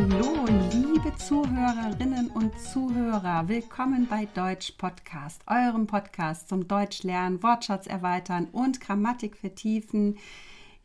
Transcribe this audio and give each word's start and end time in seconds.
Hallo, 0.00 0.46
liebe 0.72 1.14
Zuhörerinnen 1.16 2.30
und 2.30 2.58
Zuhörer. 2.58 3.46
Willkommen 3.48 4.06
bei 4.08 4.26
Deutsch 4.34 4.72
Podcast, 4.78 5.42
eurem 5.46 5.86
Podcast 5.86 6.48
zum 6.48 6.66
Deutsch 6.66 7.02
lernen, 7.02 7.42
Wortschatz 7.42 7.86
erweitern 7.86 8.48
und 8.50 8.80
Grammatik 8.80 9.36
vertiefen. 9.36 10.16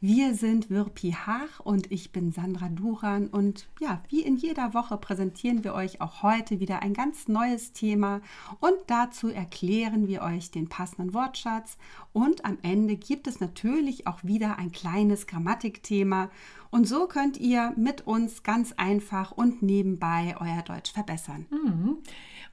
Wir 0.02 0.36
sind 0.36 0.70
Wirpi 0.70 1.16
Hach 1.25 1.62
und 1.62 1.89
ich 1.89 2.12
bin 2.12 2.34
Sandra 2.34 2.68
Duran 2.68 3.27
und 3.27 3.70
ja, 3.80 4.04
wie 4.09 4.21
in 4.21 4.36
jeder 4.36 4.73
Woche 4.73 4.98
präsentieren 4.98 5.64
wir 5.64 5.73
euch 5.73 6.02
auch 6.02 6.21
heute 6.21 6.59
wieder 6.59 6.82
ein 6.82 6.94
ganz 6.94 7.30
neues 7.30 7.71
Thema 7.71 8.20
und 8.59 8.76
dazu 8.88 9.30
erklären 9.30 10.08
wir 10.08 10.21
euch 10.21 10.52
den 10.52 10.68
passenden 10.68 11.13
Wortschatz 11.13 11.77
und 12.12 12.44
am 12.44 12.58
Ende 12.62 12.98
gibt 12.98 13.26
es 13.26 13.40
natürlich 13.40 14.05
auch 14.05 14.21
wieder 14.21 14.59
ein 14.59 14.73
kleines 14.73 15.27
Grammatikthema 15.27 16.30
und 16.71 16.88
so 16.88 17.07
könnt 17.07 17.38
ihr 17.38 17.73
mit 17.77 18.05
uns 18.05 18.43
ganz 18.43 18.73
einfach 18.73 19.32
und 19.32 19.62
nebenbei 19.62 20.35
euer 20.41 20.62
Deutsch 20.62 20.91
verbessern. 20.91 21.46
Mhm. 21.49 21.99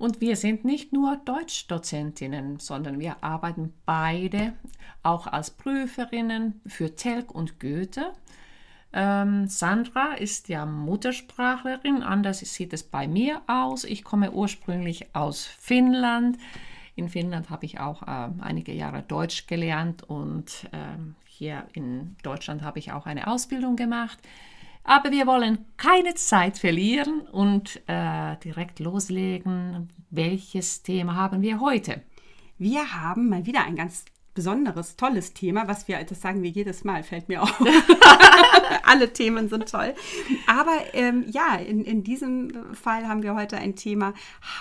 Und 0.02 0.20
wir 0.20 0.34
sind 0.34 0.64
nicht 0.64 0.92
nur 0.92 1.16
Deutschdozentinnen, 1.16 2.58
sondern 2.58 2.98
wir 2.98 3.22
arbeiten 3.22 3.72
beide 3.86 4.52
auch 5.04 5.28
als 5.28 5.52
Prüferinnen 5.52 6.60
für 6.66 6.96
Telg 6.96 7.32
und 7.32 7.60
Goethe. 7.60 8.12
Ähm, 8.92 9.46
Sandra 9.46 10.14
ist 10.14 10.48
ja 10.48 10.66
Muttersprachlerin, 10.66 12.02
anders 12.02 12.40
sieht 12.40 12.72
es 12.72 12.82
bei 12.82 13.06
mir 13.06 13.42
aus. 13.46 13.84
Ich 13.84 14.02
komme 14.02 14.32
ursprünglich 14.32 15.14
aus 15.14 15.44
Finnland. 15.46 16.36
In 16.96 17.08
Finnland 17.08 17.48
habe 17.48 17.64
ich 17.64 17.78
auch 17.78 18.02
äh, 18.02 18.28
einige 18.40 18.72
Jahre 18.72 19.04
Deutsch 19.04 19.46
gelernt 19.46 20.02
und 20.02 20.68
äh, 20.72 20.98
hier 21.26 21.68
in 21.74 22.16
Deutschland 22.24 22.62
habe 22.62 22.80
ich 22.80 22.90
auch 22.90 23.06
eine 23.06 23.28
Ausbildung 23.28 23.76
gemacht. 23.76 24.18
Aber 24.84 25.10
wir 25.12 25.26
wollen 25.26 25.64
keine 25.76 26.14
Zeit 26.14 26.58
verlieren 26.58 27.20
und 27.20 27.80
äh, 27.86 28.36
direkt 28.42 28.80
loslegen. 28.80 29.88
Welches 30.10 30.82
Thema 30.82 31.14
haben 31.14 31.40
wir 31.40 31.60
heute? 31.60 32.02
Wir 32.58 32.92
haben 32.94 33.28
mal 33.28 33.46
wieder 33.46 33.64
ein 33.64 33.76
ganz 33.76 34.04
besonderes, 34.34 34.96
tolles 34.96 35.34
Thema, 35.34 35.68
was 35.68 35.88
wir, 35.88 36.02
das 36.04 36.20
sagen 36.20 36.42
wir 36.42 36.50
jedes 36.50 36.84
Mal, 36.84 37.02
fällt 37.02 37.28
mir 37.28 37.42
auf. 37.42 37.60
Alle 38.84 39.12
Themen 39.12 39.48
sind 39.48 39.68
toll. 39.68 39.94
Aber 40.46 40.76
ähm, 40.92 41.24
ja, 41.28 41.56
in, 41.56 41.84
in 41.84 42.04
diesem 42.04 42.74
Fall 42.74 43.08
haben 43.08 43.22
wir 43.22 43.34
heute 43.34 43.56
ein 43.56 43.76
Thema 43.76 44.14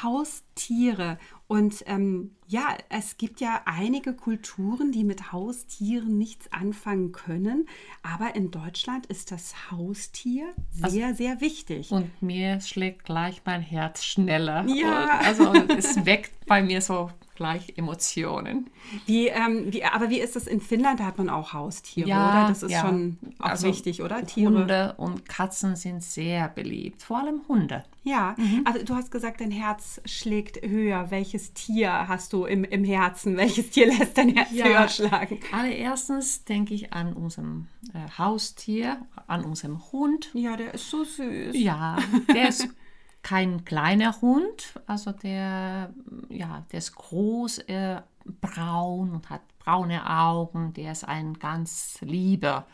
Haustiere. 0.03 1.17
Und 1.47 1.83
ähm, 1.87 2.31
ja, 2.47 2.77
es 2.87 3.17
gibt 3.17 3.41
ja 3.41 3.61
einige 3.65 4.13
Kulturen, 4.13 4.93
die 4.93 5.03
mit 5.03 5.33
Haustieren 5.33 6.17
nichts 6.17 6.51
anfangen 6.53 7.11
können. 7.11 7.67
Aber 8.03 8.35
in 8.35 8.51
Deutschland 8.51 9.05
ist 9.07 9.31
das 9.31 9.69
Haustier 9.69 10.53
sehr, 10.71 11.07
also, 11.07 11.17
sehr 11.17 11.41
wichtig. 11.41 11.91
Und 11.91 12.09
mir 12.21 12.61
schlägt 12.61 13.03
gleich 13.03 13.41
mein 13.45 13.61
Herz 13.61 14.05
schneller. 14.05 14.65
Ja. 14.67 15.19
also 15.19 15.51
es 15.77 16.05
weckt 16.05 16.45
bei 16.45 16.63
mir 16.63 16.79
so 16.79 17.09
gleich 17.35 17.73
Emotionen. 17.77 18.69
Wie, 19.05 19.27
ähm, 19.27 19.71
wie, 19.71 19.83
aber 19.83 20.09
wie 20.09 20.19
ist 20.19 20.35
das 20.35 20.47
in 20.47 20.61
Finnland? 20.61 20.99
Da 20.99 21.05
hat 21.05 21.17
man 21.17 21.29
auch 21.29 21.53
Haustiere, 21.53 22.07
ja, 22.07 22.29
oder? 22.29 22.49
Das 22.49 22.63
ist 22.63 22.71
ja. 22.71 22.81
schon 22.81 23.17
auch 23.39 23.45
also 23.45 23.67
wichtig, 23.67 24.01
oder? 24.01 24.25
Tiere. 24.25 24.51
Hunde 24.51 24.93
und 24.97 25.27
Katzen 25.27 25.75
sind 25.75 26.03
sehr 26.03 26.49
beliebt, 26.49 27.03
vor 27.03 27.19
allem 27.19 27.41
Hunde. 27.47 27.83
Ja, 28.03 28.35
mhm. 28.37 28.61
also 28.65 28.83
du 28.83 28.95
hast 28.95 29.11
gesagt, 29.11 29.41
dein 29.41 29.51
Herz 29.51 30.01
schlägt 30.05 30.65
höher. 30.67 31.11
Welches 31.11 31.53
Tier 31.53 32.07
hast 32.07 32.33
du 32.33 32.45
im, 32.45 32.63
im 32.63 32.83
Herzen? 32.83 33.37
Welches 33.37 33.69
Tier 33.69 33.87
lässt 33.87 34.17
dein 34.17 34.29
Herz 34.29 34.51
ja, 34.51 34.65
höher 34.65 34.87
schlagen? 34.87 35.39
Allererstens 35.51 36.43
denke 36.45 36.73
ich 36.73 36.93
an 36.93 37.13
unserem 37.13 37.67
äh, 37.93 38.17
Haustier, 38.17 38.97
an 39.27 39.45
unserem 39.45 39.91
Hund. 39.91 40.29
Ja, 40.33 40.57
der 40.57 40.73
ist 40.73 40.89
so 40.89 41.03
süß. 41.03 41.55
Ja, 41.55 41.97
der 42.33 42.49
ist 42.49 42.67
kein 43.23 43.65
kleiner 43.65 44.19
Hund, 44.21 44.79
also 44.87 45.11
der, 45.11 45.93
ja, 46.29 46.63
der 46.71 46.77
ist 46.79 46.95
groß, 46.95 47.59
äh, 47.59 48.01
braun 48.41 49.11
und 49.11 49.29
hat 49.29 49.41
braune 49.59 50.07
Augen, 50.09 50.73
der 50.73 50.91
ist 50.91 51.03
ein 51.03 51.35
ganz 51.35 51.99
lieber 52.01 52.65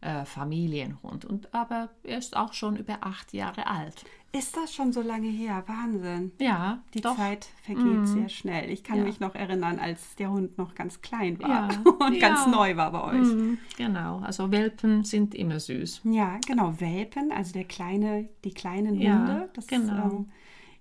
äh, 0.00 0.24
Familienhund. 0.24 1.24
Und, 1.24 1.52
aber 1.54 1.90
er 2.04 2.18
ist 2.18 2.36
auch 2.36 2.52
schon 2.54 2.76
über 2.76 2.98
acht 3.02 3.32
Jahre 3.32 3.66
alt. 3.66 4.04
Ist 4.32 4.56
das 4.56 4.72
schon 4.72 4.92
so 4.92 5.02
lange 5.02 5.28
her? 5.28 5.64
Wahnsinn. 5.66 6.30
Ja. 6.38 6.82
Die 6.94 7.00
doch. 7.00 7.16
Zeit 7.16 7.48
vergeht 7.64 7.84
mm. 7.84 8.06
sehr 8.06 8.28
schnell. 8.28 8.70
Ich 8.70 8.84
kann 8.84 8.98
ja. 8.98 9.04
mich 9.04 9.18
noch 9.18 9.34
erinnern, 9.34 9.80
als 9.80 10.14
der 10.16 10.30
Hund 10.30 10.56
noch 10.56 10.76
ganz 10.76 11.00
klein 11.02 11.40
war 11.40 11.48
ja. 11.48 11.68
und 12.06 12.14
ja. 12.14 12.28
ganz 12.28 12.46
neu 12.46 12.76
war 12.76 12.92
bei 12.92 13.02
euch. 13.02 13.26
Mm. 13.26 13.58
Genau. 13.76 14.20
Also 14.20 14.52
Welpen 14.52 15.02
sind 15.02 15.34
immer 15.34 15.58
süß. 15.58 16.02
Ja, 16.04 16.38
genau. 16.46 16.74
Welpen, 16.78 17.32
also 17.32 17.52
der 17.52 17.64
kleine, 17.64 18.28
die 18.44 18.54
kleinen 18.54 18.98
Hunde. 18.98 19.50
Das, 19.54 19.66
genau. 19.66 20.10
Ähm, 20.10 20.30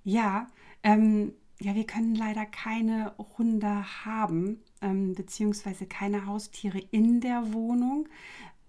ja. 0.03 0.47
Ähm, 0.83 1.33
ja, 1.61 1.75
wir 1.75 1.85
können 1.85 2.15
leider 2.15 2.45
keine 2.45 3.13
Hunde 3.37 3.83
haben, 4.05 4.59
ähm, 4.81 5.13
beziehungsweise 5.13 5.87
keine 5.87 6.25
Haustiere 6.25 6.79
in 6.91 7.19
der 7.19 7.53
Wohnung, 7.53 8.07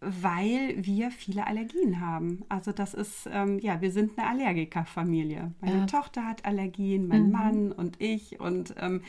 weil 0.01 0.75
wir 0.79 1.11
viele 1.11 1.47
Allergien 1.47 2.01
haben. 2.01 2.43
Also 2.49 2.73
das 2.73 2.95
ist, 2.95 3.29
ähm, 3.31 3.59
ja, 3.59 3.83
wir 3.83 3.93
sind 3.93 4.19
eine 4.19 4.29
Allergikerfamilie. 4.29 5.53
Meine 5.61 5.81
ja. 5.81 5.87
Tochter 5.87 6.27
hat 6.27 6.47
Allergien, 6.47 7.07
mein 7.07 7.27
mhm. 7.27 7.33
Mann 7.33 7.73
und 7.73 8.01
ich 8.01 8.41
und 8.41 8.75
ähm, 8.79 9.03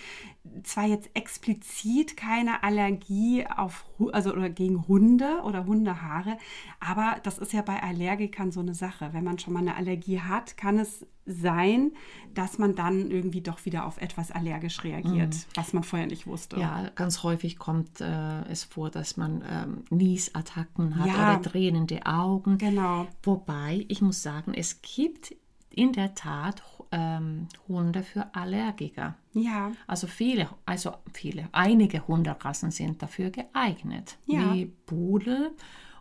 zwar 0.63 0.87
jetzt 0.87 1.09
explizit 1.13 2.17
keine 2.17 2.63
Allergie 2.63 3.45
auf, 3.47 3.85
also 4.11 4.33
oder 4.33 4.49
gegen 4.49 4.87
Hunde 4.87 5.41
oder 5.45 5.65
Hundehaare, 5.65 6.37
aber 6.81 7.17
das 7.23 7.37
ist 7.37 7.53
ja 7.53 7.61
bei 7.61 7.81
Allergikern 7.81 8.51
so 8.51 8.59
eine 8.59 8.73
Sache. 8.73 9.13
Wenn 9.13 9.23
man 9.23 9.39
schon 9.39 9.53
mal 9.53 9.59
eine 9.59 9.75
Allergie 9.75 10.19
hat, 10.19 10.57
kann 10.57 10.77
es 10.77 11.05
sein, 11.25 11.91
dass 12.33 12.57
man 12.57 12.75
dann 12.75 13.11
irgendwie 13.11 13.41
doch 13.41 13.65
wieder 13.65 13.85
auf 13.85 14.01
etwas 14.01 14.31
allergisch 14.31 14.83
reagiert, 14.83 15.33
mhm. 15.33 15.43
was 15.55 15.73
man 15.73 15.83
vorher 15.83 16.07
nicht 16.07 16.27
wusste. 16.27 16.59
Ja, 16.59 16.89
ganz 16.95 17.23
häufig 17.23 17.57
kommt 17.57 18.01
äh, 18.01 18.41
es 18.49 18.63
vor, 18.63 18.89
dass 18.89 19.17
man 19.17 19.43
ähm, 19.49 19.83
Niesattacken 19.89 20.97
hat 20.97 21.07
ja, 21.07 21.13
oder 21.13 21.41
tränende 21.41 22.05
Augen. 22.05 22.57
Genau. 22.57 23.07
Wobei, 23.23 23.85
ich 23.87 24.01
muss 24.01 24.23
sagen, 24.23 24.53
es 24.53 24.81
gibt 24.81 25.35
in 25.69 25.93
der 25.93 26.15
Tat 26.15 26.61
ähm, 26.91 27.47
Hunde 27.67 28.03
für 28.03 28.33
Allergiker. 28.35 29.15
Ja. 29.33 29.71
Also 29.87 30.07
viele, 30.07 30.49
also 30.65 30.93
viele, 31.13 31.47
einige 31.53 32.07
Hunderassen 32.07 32.71
sind 32.71 33.01
dafür 33.01 33.29
geeignet. 33.29 34.17
Ja. 34.25 34.53
Wie 34.53 34.65
Pudel 34.65 35.51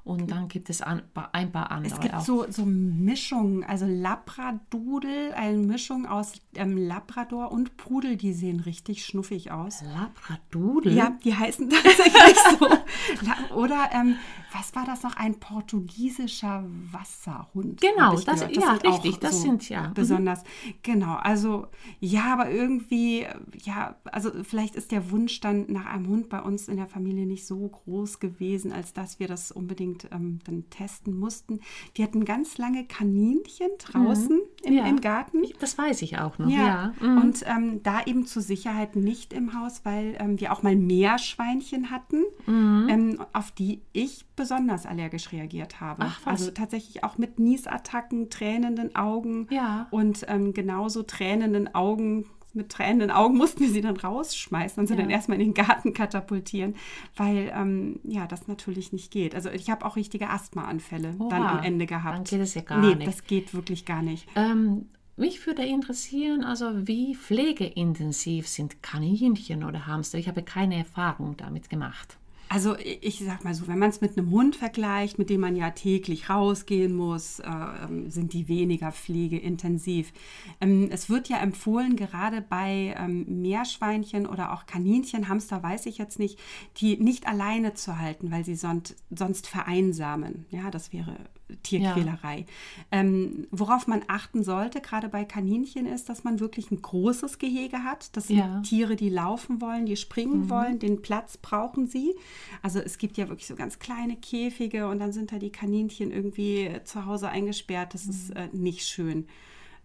und 0.05 0.31
dann 0.31 0.49
gibt 0.49 0.71
es 0.71 0.81
ein 0.83 1.03
paar, 1.12 1.31
andere. 1.33 1.93
Es 1.93 2.00
gibt 2.00 2.15
auch. 2.15 2.21
so, 2.21 2.47
so 2.50 2.65
Mischungen, 2.65 3.65
also 3.65 3.87
Labradudel, 3.87 5.33
eine 5.33 5.59
Mischung 5.59 6.06
aus 6.06 6.33
ähm, 6.55 6.77
Labrador 6.77 7.53
und 7.53 7.77
Pudel, 7.77 8.16
die 8.16 8.33
sehen 8.33 8.60
richtig 8.60 9.05
schnuffig 9.05 9.50
aus. 9.50 9.83
Labradudel? 9.83 10.94
Ja, 10.94 11.16
die 11.22 11.34
heißen 11.34 11.69
tatsächlich 11.71 12.37
so. 12.59 13.55
Oder 13.55 13.91
ähm, 13.93 14.16
was 14.53 14.75
war 14.75 14.84
das 14.84 15.03
noch? 15.03 15.16
Ein 15.16 15.39
portugiesischer 15.39 16.65
Wasserhund. 16.91 17.81
Genau, 17.81 18.12
das, 18.12 18.25
das 18.25 18.41
ja, 18.53 18.72
richtig, 18.75 19.19
das 19.19 19.37
so 19.37 19.43
sind 19.43 19.69
ja. 19.69 19.89
Mhm. 19.89 19.94
Besonders, 19.94 20.43
mhm. 20.43 20.75
genau. 20.83 21.15
Also, 21.16 21.66
ja, 22.00 22.33
aber 22.33 22.50
irgendwie, 22.50 23.27
ja, 23.65 23.97
also 24.05 24.31
vielleicht 24.43 24.75
ist 24.75 24.93
der 24.93 25.10
Wunsch 25.10 25.41
dann 25.41 25.66
nach 25.69 25.87
einem 25.87 26.09
Hund 26.09 26.28
bei 26.28 26.41
uns 26.41 26.69
in 26.69 26.77
der 26.77 26.87
Familie 26.87 27.27
nicht 27.27 27.47
so 27.47 27.69
groß 27.69 28.19
gewesen, 28.19 28.72
als 28.72 28.93
dass 28.93 29.21
wir 29.21 29.28
das 29.28 29.53
unbedingt 29.53 29.90
unbedingt 29.91 30.09
ähm, 30.12 30.39
dann 30.45 30.69
testen 30.71 31.19
mussten. 31.19 31.61
Wir 31.95 32.05
hatten 32.05 32.25
ganz 32.25 32.59
lange 32.59 32.84
Kaninchen 32.84 33.69
draußen 33.78 34.37
mhm. 34.37 34.65
im, 34.65 34.73
ja. 34.73 34.87
im, 34.87 35.01
Garten. 35.01 35.43
Das 35.59 35.77
weiß 35.77 36.03
ich 36.03 36.19
auch 36.19 36.39
noch. 36.39 36.49
Ja. 36.49 36.93
ja. 37.01 37.06
Mhm. 37.06 37.19
Und 37.19 37.45
ähm, 37.47 37.83
da 37.83 38.03
eben 38.05 38.27
zur 38.27 38.43
Sicherheit 38.43 38.97
nicht 38.97 39.33
im 39.33 39.59
Haus, 39.59 39.84
weil 39.84 40.16
ähm, 40.19 40.41
wir 40.41 40.53
auch 40.53 40.63
mal 40.63 40.77
Meerschweinchen 40.77 41.91
hatten, 41.91 42.22
mhm. 42.47 42.87
Ähm, 42.89 43.22
auf 43.33 43.51
die 43.51 43.83
ich 43.92 44.27
besonders 44.37 44.87
allergisch 44.87 45.33
reagiert 45.33 45.81
habe. 45.81 46.04
Ach, 46.07 46.27
also 46.27 46.51
tatsächlich 46.51 47.04
auch 47.04 47.19
mit 47.19 47.39
Niesattacken, 47.39 48.31
tränenden 48.31 48.95
Augen 48.97 49.47
ja. 49.51 49.86
und 49.91 50.25
ähm, 50.28 50.54
genauso 50.54 51.03
tränenden 51.03 51.75
Augen 51.75 52.27
mit 52.54 52.70
tränenden 52.70 53.10
Augen 53.10 53.36
mussten 53.36 53.60
wir 53.60 53.70
sie 53.70 53.80
dann 53.80 53.97
rausschmeißen 53.97 54.80
und 54.80 54.86
sie 54.86 54.94
ja. 54.94 55.00
dann 55.00 55.10
erstmal 55.10 55.41
in 55.41 55.52
den 55.52 55.54
Garten 55.54 55.92
katapultieren, 55.94 56.74
weil 57.16 57.52
ähm, 57.54 58.00
ja, 58.04 58.26
das 58.26 58.48
natürlich 58.48 58.92
nicht 58.92 59.10
geht. 59.10 59.34
Also 59.34 59.50
ich 59.50 59.70
habe 59.70 59.84
auch 59.84 59.97
richtige 59.97 60.30
Asthmaanfälle 60.30 61.14
Oha, 61.18 61.28
dann 61.28 61.42
am 61.42 61.62
Ende 61.62 61.86
gehabt. 61.86 62.16
Dann 62.16 62.24
geht 62.24 62.41
es 62.41 62.54
ja 62.54 62.62
gar 62.62 62.78
nee, 62.78 62.94
nicht. 62.94 63.06
das 63.06 63.24
geht 63.24 63.54
wirklich 63.54 63.84
gar 63.84 64.02
nicht. 64.02 64.26
Ähm, 64.36 64.86
mich 65.16 65.47
würde 65.47 65.64
interessieren, 65.64 66.44
also 66.44 66.86
wie 66.86 67.14
pflegeintensiv 67.14 68.48
sind 68.48 68.82
Kaninchen 68.82 69.64
oder 69.64 69.86
Hamster? 69.86 70.16
Ich 70.16 70.28
habe 70.28 70.42
keine 70.42 70.78
Erfahrung 70.78 71.36
damit 71.36 71.68
gemacht. 71.68 72.16
Also 72.52 72.76
ich 72.78 73.20
sag 73.24 73.44
mal 73.44 73.54
so, 73.54 73.68
wenn 73.68 73.78
man 73.78 73.91
es 73.91 74.00
mit 74.00 74.18
einem 74.18 74.32
Hund 74.32 74.56
vergleicht, 74.56 75.20
mit 75.20 75.30
dem 75.30 75.41
man 75.41 75.54
ja 75.54 75.70
täglich 75.70 76.30
rausgehen 76.30 76.92
muss, 76.92 77.38
äh, 77.38 77.47
ähm, 77.48 78.10
sind 78.10 78.32
die 78.32 78.48
weniger 78.48 78.91
pflegeintensiv. 78.91 80.12
Ähm, 80.60 80.88
es 80.91 81.08
wird 81.08 81.28
ja 81.28 81.36
empfohlen, 81.38 81.94
gerade 81.94 82.42
bei 82.42 82.97
ähm, 82.98 83.41
Meerschweinchen 83.41 84.26
oder 84.26 84.52
auch 84.52 84.66
Kaninchen, 84.66 85.28
Hamster 85.28 85.62
weiß 85.62 85.86
ich 85.86 85.98
jetzt 85.98 86.18
nicht, 86.18 86.41
die 86.78 86.97
nicht 86.97 87.28
alleine 87.28 87.74
zu 87.74 88.00
halten, 88.00 88.32
weil 88.32 88.44
sie 88.44 88.56
sonst, 88.56 88.97
sonst 89.10 89.47
vereinsamen. 89.47 90.47
Ja, 90.50 90.72
das 90.72 90.92
wäre 90.92 91.18
Tierquälerei. 91.62 92.41
Ja. 92.41 93.00
Ähm, 93.00 93.47
worauf 93.50 93.86
man 93.86 94.02
achten 94.08 94.44
sollte, 94.44 94.80
gerade 94.80 95.08
bei 95.08 95.24
Kaninchen, 95.24 95.86
ist, 95.86 96.08
dass 96.08 96.24
man 96.24 96.41
wirklich 96.41 96.70
ein 96.70 96.80
großes 96.82 97.38
Gehege 97.38 97.84
hat. 97.84 98.16
Das 98.16 98.28
sind 98.28 98.38
ja. 98.38 98.60
Tiere, 98.60 98.97
die 98.97 99.08
laufen 99.08 99.60
wollen, 99.60 99.86
die 99.86 99.97
springen 99.97 100.44
mhm. 100.44 100.50
wollen, 100.50 100.78
den 100.78 101.02
Platz 101.02 101.36
brauchen 101.36 101.86
sie. 101.86 102.14
Also 102.62 102.78
es 102.80 102.98
gibt 102.98 103.16
ja 103.16 103.28
wirklich 103.28 103.47
so 103.47 103.56
ganz 103.56 103.78
kleine 103.78 104.16
Käfige 104.16 104.88
und 104.88 104.98
dann 104.98 105.12
sind 105.12 105.32
da 105.32 105.38
die 105.38 105.50
Kaninchen 105.50 106.10
irgendwie 106.10 106.70
zu 106.84 107.06
Hause 107.06 107.28
eingesperrt. 107.28 107.94
Das 107.94 108.04
mhm. 108.04 108.10
ist 108.10 108.30
äh, 108.30 108.48
nicht 108.52 108.86
schön. 108.86 109.26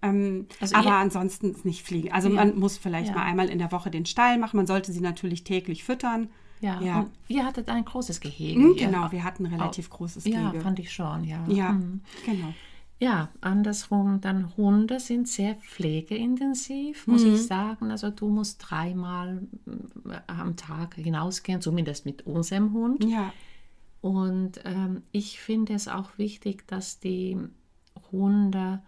Ähm, 0.02 0.48
also 0.60 0.76
aber 0.76 0.94
ansonsten 0.94 1.56
nicht 1.64 1.86
fliegen. 1.86 2.12
Also 2.12 2.30
ja. 2.30 2.36
man 2.36 2.60
muss 2.60 2.78
vielleicht 2.78 3.14
mal 3.14 3.24
einmal 3.24 3.50
in 3.50 3.60
der 3.60 3.72
Woche 3.72 3.90
den 3.90 4.06
Stall 4.06 4.38
machen. 4.38 4.58
Man 4.58 4.68
sollte 4.68 4.92
sie 4.92 5.02
natürlich 5.02 5.44
täglich 5.44 5.84
füttern. 5.84 6.30
Ja, 6.62 6.82
ja. 6.82 7.00
Und 7.02 7.12
ihr 7.28 7.46
hattet 7.46 7.70
ein 7.70 7.86
großes 7.86 8.20
Gehege. 8.20 8.60
Mhm, 8.60 8.76
genau, 8.76 9.12
wir 9.12 9.24
hatten 9.24 9.46
ein 9.46 9.54
relativ 9.54 9.90
oh, 9.92 9.98
großes 9.98 10.24
Gehege. 10.24 10.40
Ja, 10.42 10.62
fand 10.62 10.80
ich 10.80 10.92
schon, 10.92 11.24
ja. 11.24 11.46
Ja, 11.48 11.74
mhm. 11.74 12.02
genau. 12.26 12.54
Ja, 12.98 13.30
andersrum, 13.42 14.22
dann 14.22 14.56
Hunde 14.56 15.02
sind 15.02 15.28
sehr 15.28 15.56
pflegeintensiv, 15.56 17.08
muss 17.08 17.26
mhm. 17.26 17.34
ich 17.34 17.46
sagen. 17.46 17.92
Also 17.92 18.10
du 18.10 18.30
musst 18.30 18.66
dreimal 18.70 19.42
äh, 20.10 20.18
am 20.28 20.56
Tag 20.56 20.96
hinausgehen, 20.96 21.62
zumindest 21.62 22.06
mit 22.06 22.26
unserem 22.26 22.72
Hund. 22.72 23.04
Ja. 23.04 23.34
Und 24.00 24.62
ähm, 24.64 25.04
ich 25.12 25.42
finde 25.42 25.74
es 25.74 25.90
auch 25.90 26.18
wichtig, 26.18 26.68
dass 26.68 27.00
die 27.00 27.38
Hunde 28.12 28.82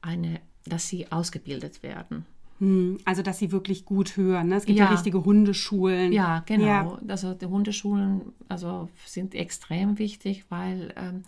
eine, 0.00 0.40
dass 0.64 0.88
sie 0.88 1.12
ausgebildet 1.12 1.82
werden. 1.82 2.24
Hm, 2.60 2.98
also, 3.04 3.22
dass 3.22 3.38
sie 3.38 3.52
wirklich 3.52 3.84
gut 3.84 4.16
hören. 4.16 4.48
Ne? 4.48 4.56
Es 4.56 4.66
gibt 4.66 4.78
ja, 4.78 4.84
ja 4.84 4.90
richtige 4.90 5.24
Hundeschulen. 5.24 6.12
Ja, 6.12 6.42
genau. 6.46 6.64
Ja. 6.64 6.98
Also, 7.08 7.34
die 7.34 7.46
Hundeschulen 7.46 8.32
also, 8.48 8.88
sind 9.04 9.34
extrem 9.34 9.98
wichtig, 9.98 10.44
weil 10.50 10.94
ähm, 10.96 11.22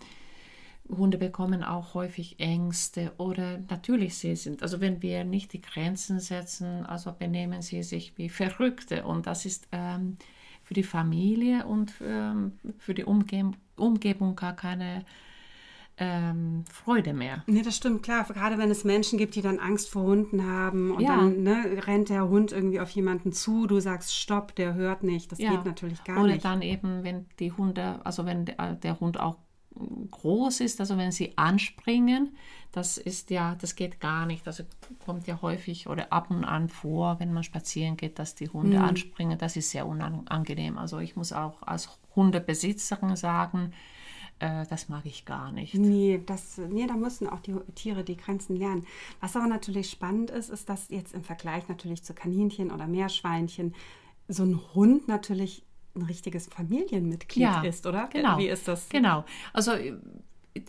Hunde 0.89 1.17
bekommen 1.17 1.63
auch 1.63 1.93
häufig 1.93 2.39
Ängste 2.39 3.13
oder 3.17 3.59
natürlich 3.69 4.15
sie 4.15 4.35
sind, 4.35 4.61
also 4.61 4.81
wenn 4.81 5.01
wir 5.01 5.23
nicht 5.23 5.53
die 5.53 5.61
Grenzen 5.61 6.19
setzen, 6.19 6.85
also 6.85 7.13
benehmen 7.13 7.61
sie 7.61 7.83
sich 7.83 8.13
wie 8.17 8.29
Verrückte 8.29 9.05
und 9.05 9.25
das 9.25 9.45
ist 9.45 9.67
ähm, 9.71 10.17
für 10.63 10.73
die 10.73 10.83
Familie 10.83 11.65
und 11.65 11.93
ähm, 12.05 12.53
für 12.77 12.93
die 12.93 13.05
Umge 13.05 13.51
Umgebung 13.75 14.35
gar 14.35 14.55
keine 14.55 15.03
ähm, 15.97 16.63
Freude 16.71 17.13
mehr. 17.13 17.43
Nee, 17.45 17.61
das 17.61 17.77
stimmt, 17.77 18.01
klar. 18.03 18.25
Gerade 18.25 18.57
wenn 18.57 18.71
es 18.71 18.83
Menschen 18.83 19.19
gibt, 19.19 19.35
die 19.35 19.41
dann 19.41 19.59
Angst 19.59 19.89
vor 19.89 20.03
Hunden 20.03 20.45
haben 20.45 20.91
und 20.91 21.01
ja. 21.01 21.15
dann 21.15 21.43
ne, 21.43 21.83
rennt 21.85 22.09
der 22.09 22.27
Hund 22.27 22.51
irgendwie 22.51 22.79
auf 22.79 22.89
jemanden 22.89 23.31
zu, 23.31 23.67
du 23.67 23.79
sagst 23.79 24.15
Stopp, 24.15 24.55
der 24.55 24.73
hört 24.73 25.03
nicht. 25.03 25.31
Das 25.31 25.39
ja. 25.39 25.51
geht 25.51 25.65
natürlich 25.65 26.03
gar 26.03 26.17
Oder 26.17 26.33
nicht. 26.33 26.45
Oder 26.45 26.49
dann 26.49 26.61
eben, 26.63 27.03
wenn 27.03 27.27
die 27.39 27.51
Hunde, 27.51 28.03
also 28.05 28.25
wenn 28.25 28.45
der, 28.45 28.73
der 28.75 28.99
Hund 28.99 29.19
auch 29.19 29.37
groß 30.11 30.61
ist, 30.61 30.79
also 30.79 30.97
wenn 30.97 31.11
sie 31.11 31.37
anspringen, 31.37 32.35
das 32.71 32.97
ist 32.97 33.29
ja, 33.29 33.55
das 33.55 33.75
geht 33.75 33.99
gar 33.99 34.25
nicht. 34.25 34.47
Also 34.47 34.63
kommt 35.05 35.27
ja 35.27 35.41
häufig 35.41 35.87
oder 35.87 36.11
ab 36.11 36.31
und 36.31 36.43
an 36.43 36.69
vor, 36.69 37.19
wenn 37.19 37.33
man 37.33 37.43
spazieren 37.43 37.97
geht, 37.97 38.17
dass 38.17 38.33
die 38.33 38.49
Hunde 38.49 38.77
mhm. 38.77 38.85
anspringen. 38.85 39.37
Das 39.37 39.55
ist 39.55 39.69
sehr 39.69 39.85
unangenehm. 39.85 40.77
Also 40.77 40.99
ich 40.99 41.15
muss 41.15 41.33
auch 41.33 41.61
als 41.63 41.89
Hundebesitzerin 42.15 43.15
sagen, 43.15 43.73
äh, 44.39 44.65
das 44.69 44.89
mag 44.89 45.05
ich 45.05 45.25
gar 45.25 45.51
nicht. 45.51 45.75
Nee, 45.75 46.21
das, 46.25 46.57
nee, 46.57 46.85
da 46.87 46.95
müssen 46.95 47.27
auch 47.27 47.39
die 47.39 47.55
Tiere 47.75 48.03
die 48.03 48.17
Grenzen 48.17 48.55
lernen. 48.55 48.85
Was 49.21 49.35
aber 49.35 49.47
natürlich 49.47 49.89
spannend 49.89 50.29
ist, 50.29 50.49
ist, 50.49 50.69
dass 50.69 50.89
jetzt 50.89 51.13
im 51.13 51.23
Vergleich 51.23 51.67
natürlich 51.67 52.03
zu 52.03 52.13
Kaninchen 52.13 52.71
oder 52.71 52.87
Meerschweinchen 52.87 53.73
so 54.27 54.43
ein 54.43 54.59
Hund 54.73 55.07
natürlich 55.07 55.63
ein 55.95 56.03
richtiges 56.03 56.47
Familienmitglied 56.47 57.43
ja, 57.43 57.61
ist, 57.61 57.85
oder? 57.85 58.07
Genau. 58.11 58.37
Wie 58.37 58.47
ist 58.47 58.67
das? 58.67 58.89
Genau. 58.89 59.25
Also 59.53 59.73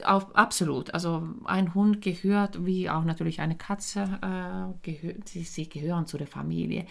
auf, 0.05 0.35
absolut. 0.35 0.93
Also 0.93 1.27
ein 1.45 1.75
Hund 1.75 2.01
gehört, 2.03 2.65
wie 2.65 2.89
auch 2.91 3.05
natürlich 3.05 3.41
eine 3.41 3.57
Katze, 3.57 4.19
äh, 4.23 4.91
gehört, 4.91 5.29
sie, 5.29 5.45
sie 5.45 5.69
gehören 5.69 6.07
zu 6.07 6.19
der 6.19 6.27
Familie 6.27 6.87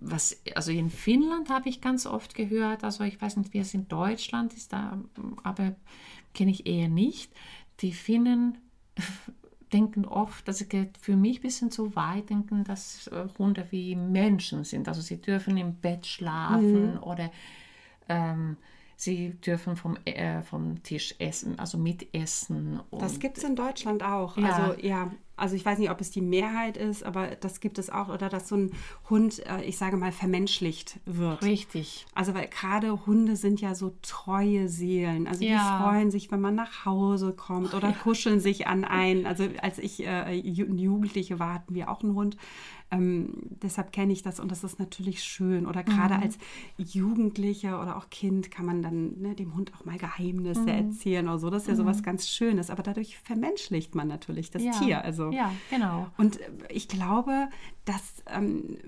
was, 0.00 0.42
also 0.54 0.70
in 0.72 0.90
Finnland 0.90 1.50
habe 1.50 1.68
ich 1.68 1.80
ganz 1.80 2.06
oft 2.06 2.34
gehört, 2.34 2.84
also 2.84 3.04
ich 3.04 3.20
weiß 3.20 3.36
nicht, 3.36 3.52
wie 3.54 3.58
es 3.58 3.74
in 3.74 3.88
Deutschland 3.88 4.54
ist, 4.54 4.72
da, 4.72 4.98
aber 5.42 5.74
kenne 6.34 6.50
ich 6.50 6.66
eher 6.66 6.88
nicht. 6.88 7.32
Die 7.80 7.92
Finnen 7.92 8.58
denken 9.72 10.04
oft, 10.04 10.46
das 10.46 10.68
geht 10.68 10.98
für 10.98 11.16
mich 11.16 11.38
ein 11.38 11.42
bisschen 11.42 11.70
zu 11.70 11.96
weit, 11.96 12.30
denken, 12.30 12.64
dass 12.64 13.08
äh, 13.08 13.26
Hunde 13.38 13.66
wie 13.70 13.96
Menschen 13.96 14.64
sind. 14.64 14.88
Also 14.88 15.00
sie 15.00 15.20
dürfen 15.20 15.56
im 15.56 15.74
Bett 15.76 16.06
schlafen 16.06 16.94
mhm. 16.94 17.02
oder 17.02 17.30
ähm, 18.08 18.56
sie 19.04 19.34
dürfen 19.40 19.76
vom, 19.76 19.96
äh, 20.04 20.42
vom 20.42 20.82
Tisch 20.82 21.14
essen, 21.18 21.58
also 21.58 21.78
mitessen. 21.78 22.80
das 22.90 23.20
gibt 23.20 23.38
es 23.38 23.44
in 23.44 23.56
Deutschland 23.56 24.02
auch. 24.02 24.36
Ja. 24.36 24.50
Also 24.50 24.80
ja, 24.80 25.10
also 25.36 25.56
ich 25.56 25.64
weiß 25.64 25.78
nicht, 25.78 25.90
ob 25.90 26.00
es 26.00 26.10
die 26.10 26.20
Mehrheit 26.20 26.76
ist, 26.76 27.02
aber 27.02 27.34
das 27.34 27.58
gibt 27.58 27.78
es 27.78 27.90
auch, 27.90 28.08
oder 28.08 28.28
dass 28.28 28.48
so 28.48 28.56
ein 28.56 28.72
Hund, 29.10 29.44
äh, 29.46 29.62
ich 29.64 29.76
sage 29.76 29.96
mal, 29.96 30.12
vermenschlicht 30.12 31.00
wird. 31.06 31.42
Richtig. 31.42 32.06
Also 32.14 32.34
weil 32.34 32.46
gerade 32.48 33.04
Hunde 33.06 33.34
sind 33.34 33.60
ja 33.60 33.74
so 33.74 33.94
treue 34.02 34.68
Seelen. 34.68 35.26
Also 35.26 35.44
ja. 35.44 35.58
die 35.58 35.82
freuen 35.82 36.10
sich, 36.10 36.30
wenn 36.30 36.40
man 36.40 36.54
nach 36.54 36.84
Hause 36.84 37.32
kommt 37.32 37.74
oder 37.74 37.88
ja. 37.90 37.94
kuscheln 37.94 38.38
sich 38.38 38.68
an 38.68 38.84
einen. 38.84 39.26
Also 39.26 39.48
als 39.60 39.78
ich 39.78 40.06
äh, 40.06 40.34
Jugendliche 40.34 41.38
war, 41.40 41.54
hatten 41.54 41.74
wir 41.74 41.90
auch 41.90 42.02
einen 42.02 42.14
Hund. 42.14 42.36
Ähm, 42.94 43.30
deshalb 43.62 43.92
kenne 43.92 44.12
ich 44.12 44.22
das 44.22 44.40
und 44.40 44.50
das 44.50 44.64
ist 44.64 44.78
natürlich 44.78 45.22
schön. 45.22 45.66
Oder 45.66 45.82
gerade 45.82 46.14
mhm. 46.14 46.22
als 46.22 46.38
Jugendlicher 46.76 47.80
oder 47.80 47.96
auch 47.96 48.10
Kind 48.10 48.50
kann 48.50 48.66
man 48.66 48.82
dann 48.82 49.20
ne, 49.20 49.34
dem 49.34 49.54
Hund 49.54 49.72
auch 49.74 49.84
mal 49.84 49.98
Geheimnisse 49.98 50.62
mhm. 50.62 50.68
erzählen 50.68 51.28
oder 51.28 51.38
so. 51.38 51.50
Das 51.50 51.62
ist 51.62 51.68
ja 51.68 51.74
mhm. 51.74 51.78
sowas 51.78 52.02
ganz 52.02 52.28
Schönes. 52.28 52.70
Aber 52.70 52.82
dadurch 52.82 53.18
vermenschlicht 53.18 53.94
man 53.94 54.08
natürlich 54.08 54.50
das 54.50 54.62
Tier. 54.78 55.02
Also 55.02 55.24
so. 55.24 55.30
Ja, 55.30 55.52
genau. 55.70 56.08
Und 56.16 56.40
äh, 56.40 56.50
ich 56.70 56.88
glaube, 56.88 57.48
dass 57.84 58.22
ähm, 58.26 58.78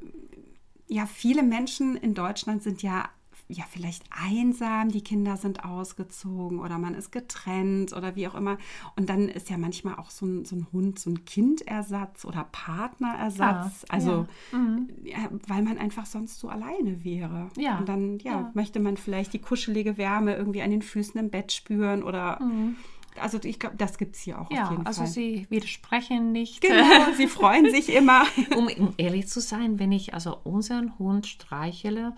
ja 0.88 1.06
viele 1.06 1.42
Menschen 1.42 1.96
in 1.96 2.14
Deutschland 2.14 2.62
sind 2.62 2.82
ja 2.82 3.08
ja 3.48 3.64
vielleicht 3.70 4.02
einsam, 4.10 4.90
die 4.90 5.02
Kinder 5.02 5.36
sind 5.36 5.64
ausgezogen 5.64 6.58
oder 6.58 6.78
man 6.78 6.94
ist 6.94 7.12
getrennt 7.12 7.92
oder 7.92 8.16
wie 8.16 8.26
auch 8.26 8.34
immer. 8.34 8.58
Und 8.96 9.08
dann 9.08 9.28
ist 9.28 9.50
ja 9.50 9.58
manchmal 9.58 9.96
auch 9.96 10.10
so 10.10 10.26
ein, 10.26 10.44
so 10.44 10.56
ein 10.56 10.66
Hund 10.72 10.98
so 10.98 11.10
ein 11.10 11.24
Kindersatz 11.24 12.24
oder 12.24 12.48
Partnerersatz. 12.50 13.82
Ja, 13.82 13.88
also 13.88 14.26
ja. 14.52 14.58
Mhm. 14.58 14.88
Ja, 15.04 15.30
weil 15.46 15.62
man 15.62 15.78
einfach 15.78 16.06
sonst 16.06 16.40
so 16.40 16.48
alleine 16.48 17.04
wäre. 17.04 17.48
Ja. 17.56 17.78
Und 17.78 17.88
dann 17.88 18.18
ja, 18.18 18.50
möchte 18.54 18.80
man 18.80 18.96
vielleicht 18.96 19.32
die 19.32 19.40
kuschelige 19.40 19.96
Wärme 19.96 20.34
irgendwie 20.34 20.62
an 20.62 20.70
den 20.70 20.82
Füßen 20.82 21.18
im 21.20 21.30
Bett 21.30 21.52
spüren 21.52 22.02
oder 22.02 22.42
mhm 22.42 22.76
also 23.20 23.38
ich 23.42 23.58
glaube, 23.58 23.76
das 23.76 23.98
gibt 23.98 24.16
es 24.16 24.22
hier 24.22 24.40
auch 24.40 24.50
ja, 24.50 24.64
auf 24.64 24.70
jeden 24.70 24.86
also 24.86 24.98
Fall. 24.98 25.06
Also 25.06 25.20
Sie 25.20 25.46
widersprechen 25.50 26.32
nicht. 26.32 26.60
Genau, 26.60 27.12
Sie 27.16 27.26
freuen 27.26 27.70
sich 27.70 27.88
immer. 27.94 28.24
um, 28.54 28.68
um, 28.68 28.94
ehrlich 28.96 29.28
zu 29.28 29.40
sein, 29.40 29.78
wenn 29.78 29.92
ich 29.92 30.14
also 30.14 30.38
unseren 30.44 30.98
Hund 30.98 31.26
streichele, 31.26 32.14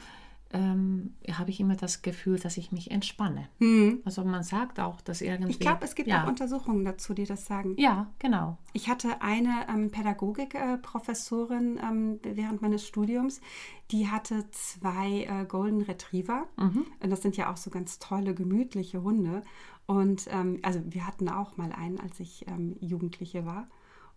ähm, 0.51 1.15
habe 1.31 1.51
ich 1.51 1.61
immer 1.61 1.77
das 1.77 2.01
Gefühl, 2.01 2.39
dass 2.39 2.57
ich 2.57 2.73
mich 2.73 2.91
entspanne. 2.91 3.49
Hm. 3.59 4.01
Also 4.05 4.25
man 4.25 4.43
sagt 4.43 4.81
auch, 4.81 5.01
dass 5.03 5.21
irgendwie... 5.21 5.51
Ich 5.51 5.61
glaube, 5.61 5.85
es 5.85 5.95
gibt 5.95 6.09
ja. 6.09 6.25
auch 6.25 6.29
Untersuchungen 6.29 6.85
dazu, 6.85 7.13
die 7.13 7.25
das 7.25 7.45
sagen. 7.45 7.75
Ja, 7.77 8.11
genau. 8.19 8.57
Ich 8.73 8.89
hatte 8.89 9.21
eine 9.21 9.67
ähm, 9.69 9.91
Pädagogik-Professorin 9.91 11.79
ähm, 11.83 12.21
während 12.23 12.63
meines 12.63 12.87
Studiums, 12.87 13.43
die 13.91 14.09
hatte 14.09 14.51
zwei 14.51 15.25
äh, 15.25 15.45
Golden 15.45 15.83
Retriever. 15.83 16.47
Mhm. 16.57 16.87
Und 17.01 17.11
das 17.11 17.21
sind 17.21 17.37
ja 17.37 17.53
auch 17.53 17.59
so 17.59 17.69
ganz 17.71 17.99
tolle, 17.99 18.35
gemütliche 18.35 19.03
Hunde. 19.03 19.43
Und 19.85 20.29
ähm, 20.31 20.61
also 20.63 20.81
wir 20.87 21.07
hatten 21.07 21.29
auch 21.29 21.59
mal 21.59 21.73
einen, 21.73 22.01
als 22.01 22.21
ich 22.21 22.47
ähm, 22.49 22.77
Jugendliche 22.81 23.45
war. 23.45 23.69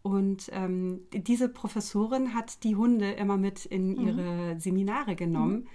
Und 0.02 0.50
ähm, 0.54 1.02
diese 1.14 1.50
Professorin 1.50 2.34
hat 2.34 2.64
die 2.64 2.76
Hunde 2.76 3.12
immer 3.12 3.38
mit 3.38 3.66
in 3.66 3.92
mhm. 3.92 4.08
ihre 4.08 4.60
Seminare 4.60 5.16
genommen. 5.18 5.56
Mhm 5.56 5.68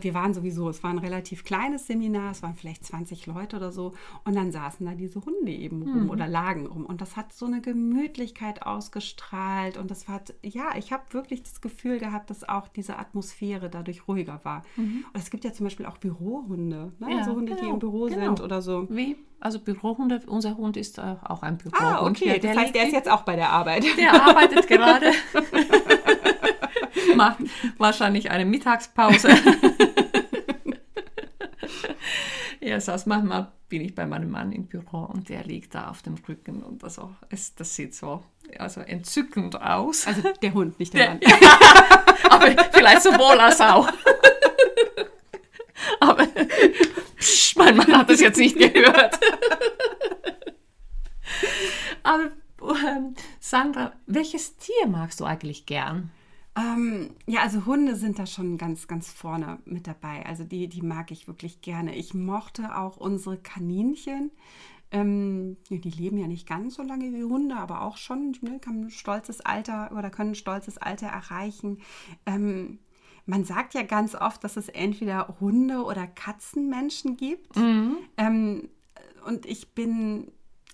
wir 0.00 0.14
waren 0.14 0.34
sowieso, 0.34 0.68
es 0.68 0.82
war 0.82 0.90
ein 0.90 0.98
relativ 0.98 1.44
kleines 1.44 1.86
Seminar, 1.86 2.32
es 2.32 2.42
waren 2.42 2.54
vielleicht 2.54 2.84
20 2.84 3.26
Leute 3.26 3.56
oder 3.56 3.72
so. 3.72 3.92
Und 4.24 4.36
dann 4.36 4.52
saßen 4.52 4.84
da 4.84 4.94
diese 4.94 5.24
Hunde 5.24 5.52
eben 5.52 5.82
rum 5.82 6.04
mhm. 6.04 6.10
oder 6.10 6.26
lagen 6.28 6.66
rum. 6.66 6.86
Und 6.86 7.00
das 7.00 7.16
hat 7.16 7.32
so 7.32 7.46
eine 7.46 7.60
Gemütlichkeit 7.60 8.62
ausgestrahlt. 8.62 9.76
Und 9.76 9.90
das 9.90 10.08
hat, 10.08 10.34
ja, 10.42 10.76
ich 10.76 10.92
habe 10.92 11.02
wirklich 11.10 11.42
das 11.42 11.60
Gefühl 11.60 11.98
gehabt, 11.98 12.30
dass 12.30 12.48
auch 12.48 12.68
diese 12.68 12.98
Atmosphäre 12.98 13.70
dadurch 13.70 14.08
ruhiger 14.08 14.40
war. 14.44 14.62
Mhm. 14.76 15.04
Und 15.12 15.20
es 15.20 15.30
gibt 15.30 15.44
ja 15.44 15.52
zum 15.52 15.64
Beispiel 15.64 15.86
auch 15.86 15.98
Bürohunde, 15.98 16.92
ne? 16.98 17.10
ja, 17.10 17.18
also 17.18 17.32
Hunde, 17.32 17.52
genau, 17.52 17.62
die 17.62 17.70
im 17.70 17.78
Büro 17.78 18.06
genau. 18.06 18.20
sind 18.20 18.40
oder 18.40 18.62
so. 18.62 18.86
Wie? 18.90 19.16
Also 19.40 19.58
Bürohunde, 19.58 20.20
unser 20.26 20.56
Hund 20.56 20.76
ist 20.76 20.98
äh, 20.98 21.16
auch 21.24 21.42
ein 21.42 21.58
Bürohund. 21.58 21.82
Ah, 21.82 22.06
okay, 22.06 22.38
das 22.38 22.56
heißt, 22.56 22.74
der 22.74 22.86
ist 22.86 22.92
jetzt 22.92 23.10
auch 23.10 23.22
bei 23.22 23.34
der 23.34 23.50
Arbeit. 23.50 23.84
Der 23.96 24.12
arbeitet 24.12 24.68
gerade. 24.68 25.10
macht 27.16 27.38
wahrscheinlich 27.78 28.30
eine 28.30 28.44
Mittagspause. 28.44 29.28
ja, 32.60 32.74
das 32.76 32.88
heißt, 32.88 33.06
manchmal 33.06 33.52
bin 33.68 33.82
ich 33.82 33.94
bei 33.94 34.06
meinem 34.06 34.30
Mann 34.30 34.52
im 34.52 34.66
Büro 34.66 35.04
und 35.04 35.28
der 35.28 35.44
liegt 35.44 35.74
da 35.74 35.88
auf 35.88 36.02
dem 36.02 36.14
Rücken 36.28 36.62
und 36.62 36.82
das, 36.82 36.98
auch, 36.98 37.12
es, 37.30 37.54
das 37.54 37.74
sieht 37.74 37.94
so 37.94 38.22
also 38.58 38.80
entzückend 38.80 39.60
aus. 39.60 40.06
Also 40.06 40.22
der 40.42 40.54
Hund, 40.54 40.78
nicht 40.78 40.94
der, 40.94 41.14
der 41.14 41.28
Mann. 41.30 41.40
aber 42.30 42.64
vielleicht 42.72 43.02
sowohl 43.02 43.40
als 43.40 43.60
auch. 43.60 43.88
aber 46.00 46.26
psch, 47.18 47.56
mein 47.56 47.76
Mann 47.76 47.96
hat 47.96 48.10
das 48.10 48.20
jetzt 48.20 48.38
nicht 48.38 48.58
gehört. 48.58 49.18
Aber 52.02 52.30
ähm, 52.60 53.14
Sandra, 53.40 53.92
welches 54.06 54.56
Tier 54.56 54.86
magst 54.86 55.20
du 55.20 55.24
eigentlich 55.24 55.66
gern? 55.66 56.10
Ähm, 56.54 57.10
ja, 57.26 57.40
also 57.40 57.64
Hunde 57.64 57.96
sind 57.96 58.18
da 58.18 58.26
schon 58.26 58.58
ganz, 58.58 58.86
ganz 58.86 59.10
vorne 59.10 59.58
mit 59.64 59.86
dabei. 59.86 60.26
Also 60.26 60.44
die, 60.44 60.68
die 60.68 60.82
mag 60.82 61.10
ich 61.10 61.26
wirklich 61.26 61.62
gerne. 61.62 61.94
Ich 61.96 62.12
mochte 62.14 62.76
auch 62.76 62.98
unsere 62.98 63.38
Kaninchen. 63.38 64.30
Ähm, 64.90 65.56
die 65.70 65.88
leben 65.88 66.18
ja 66.18 66.26
nicht 66.26 66.46
ganz 66.46 66.74
so 66.74 66.82
lange 66.82 67.14
wie 67.14 67.24
Hunde, 67.24 67.56
aber 67.56 67.80
auch 67.80 67.96
schon, 67.96 68.36
ne, 68.42 68.58
kann 68.60 68.82
ein 68.82 68.90
stolzes 68.90 69.40
Alter 69.40 69.90
oder 69.96 70.10
können 70.10 70.32
ein 70.32 70.34
stolzes 70.34 70.76
Alter 70.76 71.06
erreichen. 71.06 71.78
Ähm, 72.26 72.78
man 73.24 73.44
sagt 73.44 73.72
ja 73.72 73.82
ganz 73.82 74.14
oft, 74.14 74.44
dass 74.44 74.58
es 74.58 74.68
entweder 74.68 75.36
Hunde- 75.40 75.84
oder 75.84 76.06
Katzenmenschen 76.06 77.16
gibt. 77.16 77.56
Mhm. 77.56 77.96
Ähm, 78.18 78.68
und 79.26 79.46
ich 79.46 79.74
bin 79.74 80.30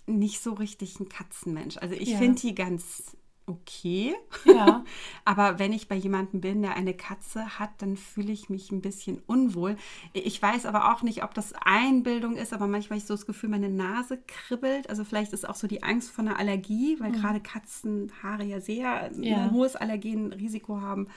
nicht 0.07 0.43
so 0.43 0.55
richtig 0.55 0.99
ein 0.99 1.09
Katzenmensch. 1.09 1.77
Also 1.77 1.95
ich 1.95 2.11
ja. 2.11 2.19
finde 2.19 2.41
die 2.41 2.55
ganz 2.55 3.17
okay. 3.49 4.15
Ja. 4.45 4.85
Aber 5.25 5.59
wenn 5.59 5.73
ich 5.73 5.89
bei 5.89 5.95
jemandem 5.95 6.41
bin, 6.41 6.63
der 6.63 6.77
eine 6.77 6.95
Katze 6.95 7.59
hat, 7.59 7.71
dann 7.79 7.97
fühle 7.97 8.33
ich 8.33 8.49
mich 8.49 8.71
ein 8.71 8.81
bisschen 8.81 9.21
unwohl. 9.27 9.77
Ich 10.13 10.41
weiß 10.41 10.67
aber 10.67 10.93
auch 10.93 11.03
nicht, 11.03 11.23
ob 11.25 11.35
das 11.35 11.53
Einbildung 11.65 12.37
ist, 12.37 12.53
aber 12.53 12.67
manchmal 12.67 12.97
habe 12.97 13.03
ich 13.03 13.07
so 13.07 13.15
das 13.15 13.27
Gefühl, 13.27 13.49
meine 13.49 13.69
Nase 13.69 14.19
kribbelt. 14.27 14.89
Also 14.89 15.05
vielleicht 15.05 15.33
ist 15.33 15.49
auch 15.49 15.55
so 15.55 15.67
die 15.67 15.83
Angst 15.83 16.11
vor 16.11 16.25
einer 16.25 16.39
Allergie, 16.39 16.97
weil 17.01 17.11
mhm. 17.11 17.15
gerade 17.15 17.41
Katzenhaare 17.41 18.45
ja 18.45 18.61
sehr 18.61 19.11
ja. 19.21 19.45
ein 19.45 19.51
hohes 19.51 19.77
Allergenrisiko 19.77 20.81
haben. 20.81 21.09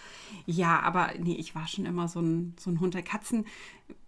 Ja, 0.45 0.79
aber 0.81 1.11
nee, 1.19 1.35
ich 1.35 1.55
war 1.55 1.67
schon 1.67 1.85
immer 1.85 2.07
so 2.07 2.19
ein, 2.19 2.55
so 2.59 2.69
ein 2.69 2.79
Hund 2.79 2.93
der 2.93 3.03
Katzen 3.03 3.45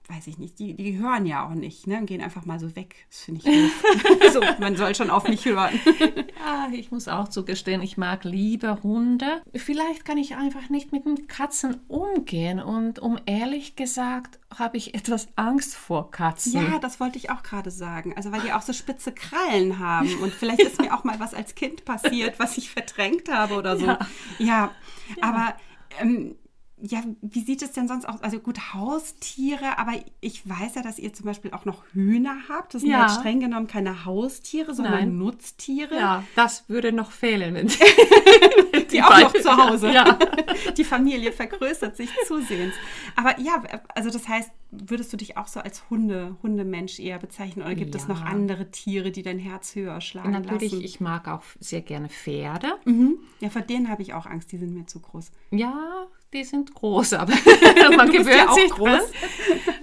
weiß 0.09 0.27
ich 0.27 0.37
nicht, 0.37 0.59
die, 0.59 0.73
die 0.73 0.97
hören 0.97 1.25
ja 1.25 1.47
auch 1.47 1.53
nicht, 1.53 1.87
ne? 1.87 1.97
Und 1.99 2.07
gehen 2.07 2.21
einfach 2.21 2.45
mal 2.45 2.59
so 2.59 2.75
weg. 2.75 3.05
Das 3.09 3.21
finde 3.21 3.41
ich 3.43 3.45
doof. 3.45 4.33
so, 4.33 4.41
man 4.59 4.75
soll 4.75 4.93
schon 4.95 5.09
auf 5.09 5.27
mich 5.27 5.45
hören. 5.45 5.79
ja, 6.45 6.67
ich 6.73 6.91
muss 6.91 7.07
auch 7.07 7.29
zugestehen, 7.29 7.81
ich 7.81 7.97
mag 7.97 8.25
lieber 8.25 8.83
Hunde. 8.83 9.41
Vielleicht 9.55 10.03
kann 10.03 10.17
ich 10.17 10.35
einfach 10.35 10.69
nicht 10.69 10.91
mit 10.91 11.05
den 11.05 11.27
Katzen 11.27 11.79
umgehen. 11.87 12.59
Und 12.59 12.99
um 12.99 13.17
ehrlich 13.25 13.77
gesagt, 13.77 14.39
habe 14.59 14.75
ich 14.75 14.93
etwas 14.93 15.29
Angst 15.37 15.75
vor 15.75 16.11
Katzen. 16.11 16.53
Ja, 16.53 16.79
das 16.79 16.99
wollte 16.99 17.17
ich 17.17 17.29
auch 17.29 17.41
gerade 17.41 17.71
sagen. 17.71 18.13
Also 18.15 18.31
weil 18.31 18.41
die 18.41 18.51
auch 18.51 18.61
so 18.61 18.73
spitze 18.73 19.13
Krallen 19.13 19.79
haben. 19.79 20.13
Und 20.21 20.33
vielleicht 20.33 20.61
ist 20.61 20.81
mir 20.81 20.93
auch 20.93 21.05
mal 21.05 21.19
was 21.19 21.33
als 21.33 21.55
Kind 21.55 21.85
passiert, 21.85 22.39
was 22.39 22.57
ich 22.57 22.69
verdrängt 22.69 23.31
habe 23.31 23.55
oder 23.55 23.77
so. 23.77 23.83
Ja, 23.93 23.97
ja, 24.39 24.71
ja. 25.17 25.23
aber 25.23 25.55
ähm, 25.99 26.35
ja, 26.85 27.01
wie 27.21 27.39
sieht 27.39 27.61
es 27.61 27.71
denn 27.71 27.87
sonst 27.87 28.03
aus? 28.05 28.21
Also 28.21 28.39
gut, 28.39 28.73
Haustiere, 28.73 29.77
aber 29.77 29.93
ich 30.19 30.47
weiß 30.47 30.75
ja, 30.75 30.81
dass 30.81 30.99
ihr 30.99 31.13
zum 31.13 31.25
Beispiel 31.25 31.51
auch 31.51 31.63
noch 31.63 31.81
Hühner 31.93 32.35
habt. 32.49 32.73
Das 32.73 32.81
sind 32.81 32.91
ja, 32.91 33.03
ja 33.03 33.09
streng 33.09 33.39
genommen 33.39 33.67
keine 33.67 34.03
Haustiere, 34.03 34.73
sondern 34.73 34.95
Nein. 34.95 35.17
Nutztiere. 35.17 35.95
Ja, 35.95 36.23
das 36.35 36.67
würde 36.67 36.91
noch 36.91 37.11
fehlen, 37.11 37.53
wenn 37.53 37.67
die, 38.79 38.87
die 38.91 39.01
auch 39.01 39.17
noch 39.17 39.33
zu 39.33 39.55
Hause. 39.55 39.93
Ja. 39.93 40.19
Die 40.77 40.83
Familie 40.83 41.31
vergrößert 41.31 41.95
sich 41.95 42.09
zusehends. 42.27 42.75
Aber 43.15 43.39
ja, 43.39 43.63
also 43.95 44.09
das 44.09 44.27
heißt, 44.27 44.51
würdest 44.71 45.13
du 45.13 45.17
dich 45.17 45.37
auch 45.37 45.47
so 45.47 45.59
als 45.59 45.89
Hunde, 45.89 46.35
Hundemensch 46.43 46.99
eher 46.99 47.19
bezeichnen 47.19 47.65
oder 47.65 47.75
gibt 47.75 47.95
ja. 47.95 48.01
es 48.01 48.07
noch 48.07 48.23
andere 48.23 48.71
Tiere, 48.71 49.11
die 49.11 49.23
dein 49.23 49.39
Herz 49.39 49.75
höher 49.75 50.01
schlagen 50.01 50.31
Natürlich, 50.31 50.71
lassen? 50.71 50.83
ich 50.83 50.99
mag 50.99 51.27
auch 51.27 51.43
sehr 51.59 51.81
gerne 51.81 52.09
Pferde. 52.09 52.73
Mhm. 52.85 53.17
Ja, 53.39 53.49
vor 53.49 53.61
denen 53.61 53.89
habe 53.89 54.01
ich 54.01 54.13
auch 54.13 54.25
Angst, 54.25 54.51
die 54.51 54.57
sind 54.57 54.73
mir 54.73 54.85
zu 54.85 54.99
groß. 54.99 55.31
Ja, 55.51 56.07
die 56.33 56.43
sind 56.43 56.73
groß, 56.73 57.13
aber 57.13 57.33
man 57.95 58.11
gewöhnt 58.11 58.27
ja 58.27 58.53
sich 58.53 58.71
groß. 58.71 59.11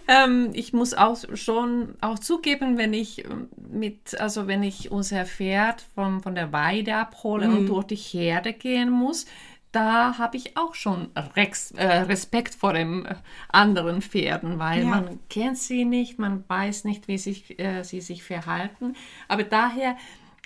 Ähm, 0.08 0.50
ich 0.52 0.72
muss 0.72 0.94
auch 0.94 1.18
schon 1.34 1.94
auch 2.00 2.18
zugeben, 2.18 2.78
wenn 2.78 2.92
ich 2.92 3.24
ähm, 3.24 3.48
mit, 3.70 4.20
also 4.20 4.46
wenn 4.46 4.62
ich 4.62 4.90
unser 4.90 5.24
Pferd 5.24 5.84
von, 5.94 6.20
von 6.20 6.34
der 6.34 6.52
Weide 6.52 6.96
abhole 6.96 7.48
mhm. 7.48 7.56
und 7.56 7.66
durch 7.68 7.86
die 7.86 7.96
Herde 7.96 8.52
gehen 8.52 8.90
muss, 8.90 9.26
da 9.72 10.18
habe 10.18 10.36
ich 10.36 10.56
auch 10.56 10.74
schon 10.74 11.10
Rex, 11.36 11.70
äh, 11.72 11.86
Respekt 11.86 12.54
vor 12.54 12.72
den 12.72 13.06
äh, 13.06 13.14
anderen 13.48 14.02
Pferden, 14.02 14.58
weil 14.58 14.82
ja. 14.82 14.88
man 14.88 15.20
kennt 15.28 15.58
sie 15.58 15.84
nicht, 15.84 16.18
man 16.18 16.44
weiß 16.48 16.84
nicht, 16.84 17.06
wie 17.06 17.18
sich, 17.18 17.58
äh, 17.60 17.84
sie 17.84 18.00
sich 18.00 18.24
verhalten. 18.24 18.96
Aber 19.28 19.44
daher 19.44 19.96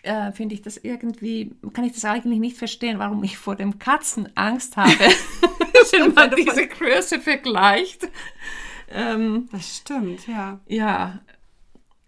äh, 0.03 0.33
finde 0.33 0.55
ich 0.55 0.63
das 0.63 0.77
irgendwie, 0.77 1.53
kann 1.73 1.85
ich 1.85 1.93
das 1.93 2.05
eigentlich 2.05 2.39
nicht 2.39 2.59
verstehen, 2.59 2.99
warum 2.99 3.25
ich 3.25 3.39
vor 3.39 3.57
dem 3.57 3.79
Katzen 3.79 4.29
Angst 4.37 4.77
habe, 4.77 4.93
wenn 5.99 6.15
man 6.15 6.35
diese 6.37 6.67
Größe 6.67 7.21
vergleicht. 7.21 8.09
Ähm, 8.91 9.49
das 9.51 9.79
stimmt, 9.79 10.27
ja. 10.27 10.61
Ja, 10.69 11.21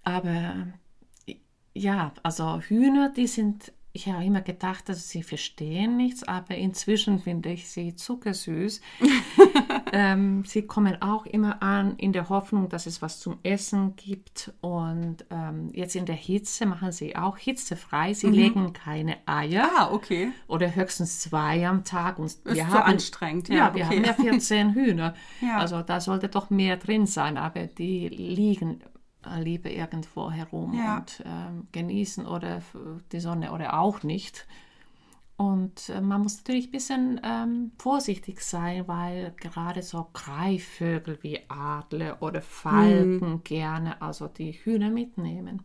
aber 0.03 0.69
ja, 1.75 2.13
also 2.23 2.61
Hühner, 2.61 3.11
die 3.11 3.27
sind 3.27 3.73
ich 3.97 4.09
habe 4.09 4.23
immer 4.23 4.43
gedacht, 4.43 4.91
dass 4.91 5.09
sie 5.09 5.23
verstehen 5.23 5.97
nichts, 5.97 6.23
aber 6.23 6.55
inzwischen 6.55 7.19
finde 7.19 7.49
ich 7.49 7.71
sie 7.71 7.97
zuckersüß. 7.97 8.83
ähm, 9.93 10.45
sie 10.45 10.67
kommen 10.67 11.01
auch 11.01 11.25
immer 11.25 11.63
an 11.63 11.97
in 11.97 12.13
der 12.13 12.29
Hoffnung, 12.29 12.69
dass 12.69 12.85
es 12.85 13.01
was 13.01 13.21
zum 13.21 13.39
Essen 13.43 13.97
gibt. 13.97 14.53
Und 14.61 15.25
ähm, 15.31 15.71
jetzt 15.73 15.97
in 15.97 16.05
der 16.05 16.15
Hitze 16.15 16.67
machen 16.67 16.93
sie 16.93 17.17
auch 17.17 17.39
hitzefrei. 17.39 18.13
Sie 18.13 18.27
mhm. 18.27 18.33
legen 18.35 18.73
keine 18.75 19.17
Eier. 19.25 19.71
Ah, 19.79 19.91
okay. 19.91 20.29
Oder 20.47 20.75
höchstens 20.75 21.21
zwei 21.21 21.67
am 21.67 21.83
Tag. 21.83 22.19
Und 22.19 22.37
wir 22.45 22.53
Ist 22.53 22.65
haben, 22.65 22.73
so 22.73 22.79
anstrengend. 22.79 23.49
Ja, 23.49 23.55
ja 23.55 23.75
wir 23.75 23.87
okay. 23.87 23.97
haben 23.97 24.05
ja 24.05 24.13
14 24.13 24.75
Hühner. 24.75 25.15
Ja. 25.41 25.59
Also 25.59 25.83
da 25.83 26.01
sollte 26.01 26.29
doch 26.29 26.51
mehr 26.51 26.77
drin 26.77 27.07
sein, 27.07 27.37
aber 27.37 27.67
die 27.67 28.09
liegen 28.09 28.81
lieber 29.39 29.71
irgendwo 29.71 30.31
herum 30.31 30.75
ja. 30.75 30.99
und 30.99 31.21
äh, 31.21 31.63
genießen 31.73 32.27
oder 32.27 32.63
die 33.13 33.21
Sonne 33.21 33.53
oder 33.53 33.79
auch 33.79 34.03
nicht. 34.03 34.47
Und 35.37 35.91
äh, 35.91 36.01
man 36.01 36.23
muss 36.23 36.39
natürlich 36.39 36.69
ein 36.69 36.73
bisschen 36.73 37.21
ähm, 37.23 37.73
vorsichtig 37.79 38.41
sein, 38.41 38.89
weil 38.89 39.35
gerade 39.37 39.83
so 39.83 40.09
Greifvögel 40.13 41.19
wie 41.23 41.41
Adler 41.49 42.23
oder 42.23 42.41
Falken 42.41 43.31
mhm. 43.31 43.45
gerne 43.45 44.01
also 44.01 44.29
die 44.29 44.53
Hühner 44.53 44.91
mitnehmen. 44.91 45.63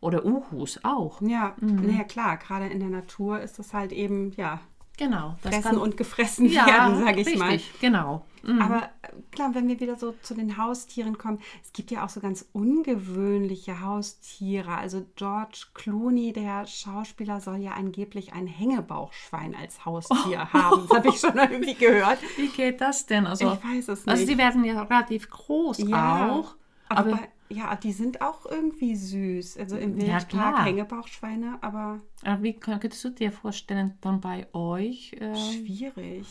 Oder 0.00 0.24
Uhus 0.24 0.80
auch. 0.82 1.20
Ja, 1.22 1.54
mhm. 1.60 1.86
naja 1.86 2.04
klar, 2.04 2.36
gerade 2.36 2.66
in 2.66 2.80
der 2.80 2.88
Natur 2.88 3.40
ist 3.40 3.58
das 3.58 3.72
halt 3.72 3.92
eben, 3.92 4.32
ja, 4.32 4.60
Genau. 4.98 5.36
fressen 5.42 5.62
kann, 5.62 5.78
und 5.78 5.96
gefressen 5.96 6.46
ja, 6.46 6.66
werden, 6.66 7.04
sage 7.04 7.20
ich 7.20 7.26
richtig, 7.26 7.38
mal. 7.38 7.60
Genau. 7.80 8.26
Mhm. 8.42 8.60
Aber 8.60 8.82
äh, 9.02 9.08
klar, 9.30 9.54
wenn 9.54 9.68
wir 9.68 9.80
wieder 9.80 9.96
so 9.96 10.14
zu 10.22 10.34
den 10.34 10.56
Haustieren 10.56 11.16
kommen, 11.16 11.40
es 11.62 11.72
gibt 11.72 11.90
ja 11.90 12.04
auch 12.04 12.08
so 12.08 12.20
ganz 12.20 12.46
ungewöhnliche 12.52 13.80
Haustiere. 13.80 14.76
Also 14.76 15.06
George 15.16 15.66
Clooney, 15.74 16.32
der 16.32 16.66
Schauspieler, 16.66 17.40
soll 17.40 17.58
ja 17.58 17.72
angeblich 17.72 18.32
ein 18.32 18.46
Hängebauchschwein 18.46 19.54
als 19.54 19.84
Haustier 19.84 20.48
oh. 20.48 20.52
haben. 20.52 20.88
Das 20.88 20.98
habe 20.98 21.08
ich 21.08 21.20
schon 21.20 21.36
irgendwie 21.36 21.74
gehört. 21.74 22.18
Wie 22.36 22.48
geht 22.48 22.80
das 22.80 23.06
denn? 23.06 23.26
Also, 23.26 23.52
ich 23.52 23.64
weiß 23.64 23.88
es 23.88 24.06
nicht. 24.06 24.12
Also 24.12 24.26
die 24.26 24.38
werden 24.38 24.64
ja 24.64 24.82
relativ 24.82 25.30
groß 25.30 25.78
ja, 25.78 26.30
auch. 26.30 26.54
Aber, 26.88 27.00
aber 27.00 27.10
bei, 27.12 27.28
ja, 27.52 27.76
die 27.76 27.92
sind 27.92 28.20
auch 28.22 28.46
irgendwie 28.46 28.96
süß. 28.96 29.58
Also 29.58 29.76
im 29.76 29.96
Wild, 29.96 30.32
ja, 30.32 30.64
Hängebauchschweine, 30.64 31.58
aber. 31.60 32.00
Aber 32.24 32.42
wie 32.42 32.54
könntest 32.54 33.04
du 33.04 33.10
dir 33.10 33.32
vorstellen, 33.32 33.94
dann 34.00 34.20
bei 34.20 34.46
euch? 34.54 35.12
Äh, 35.14 35.34
schwierig. 35.34 36.26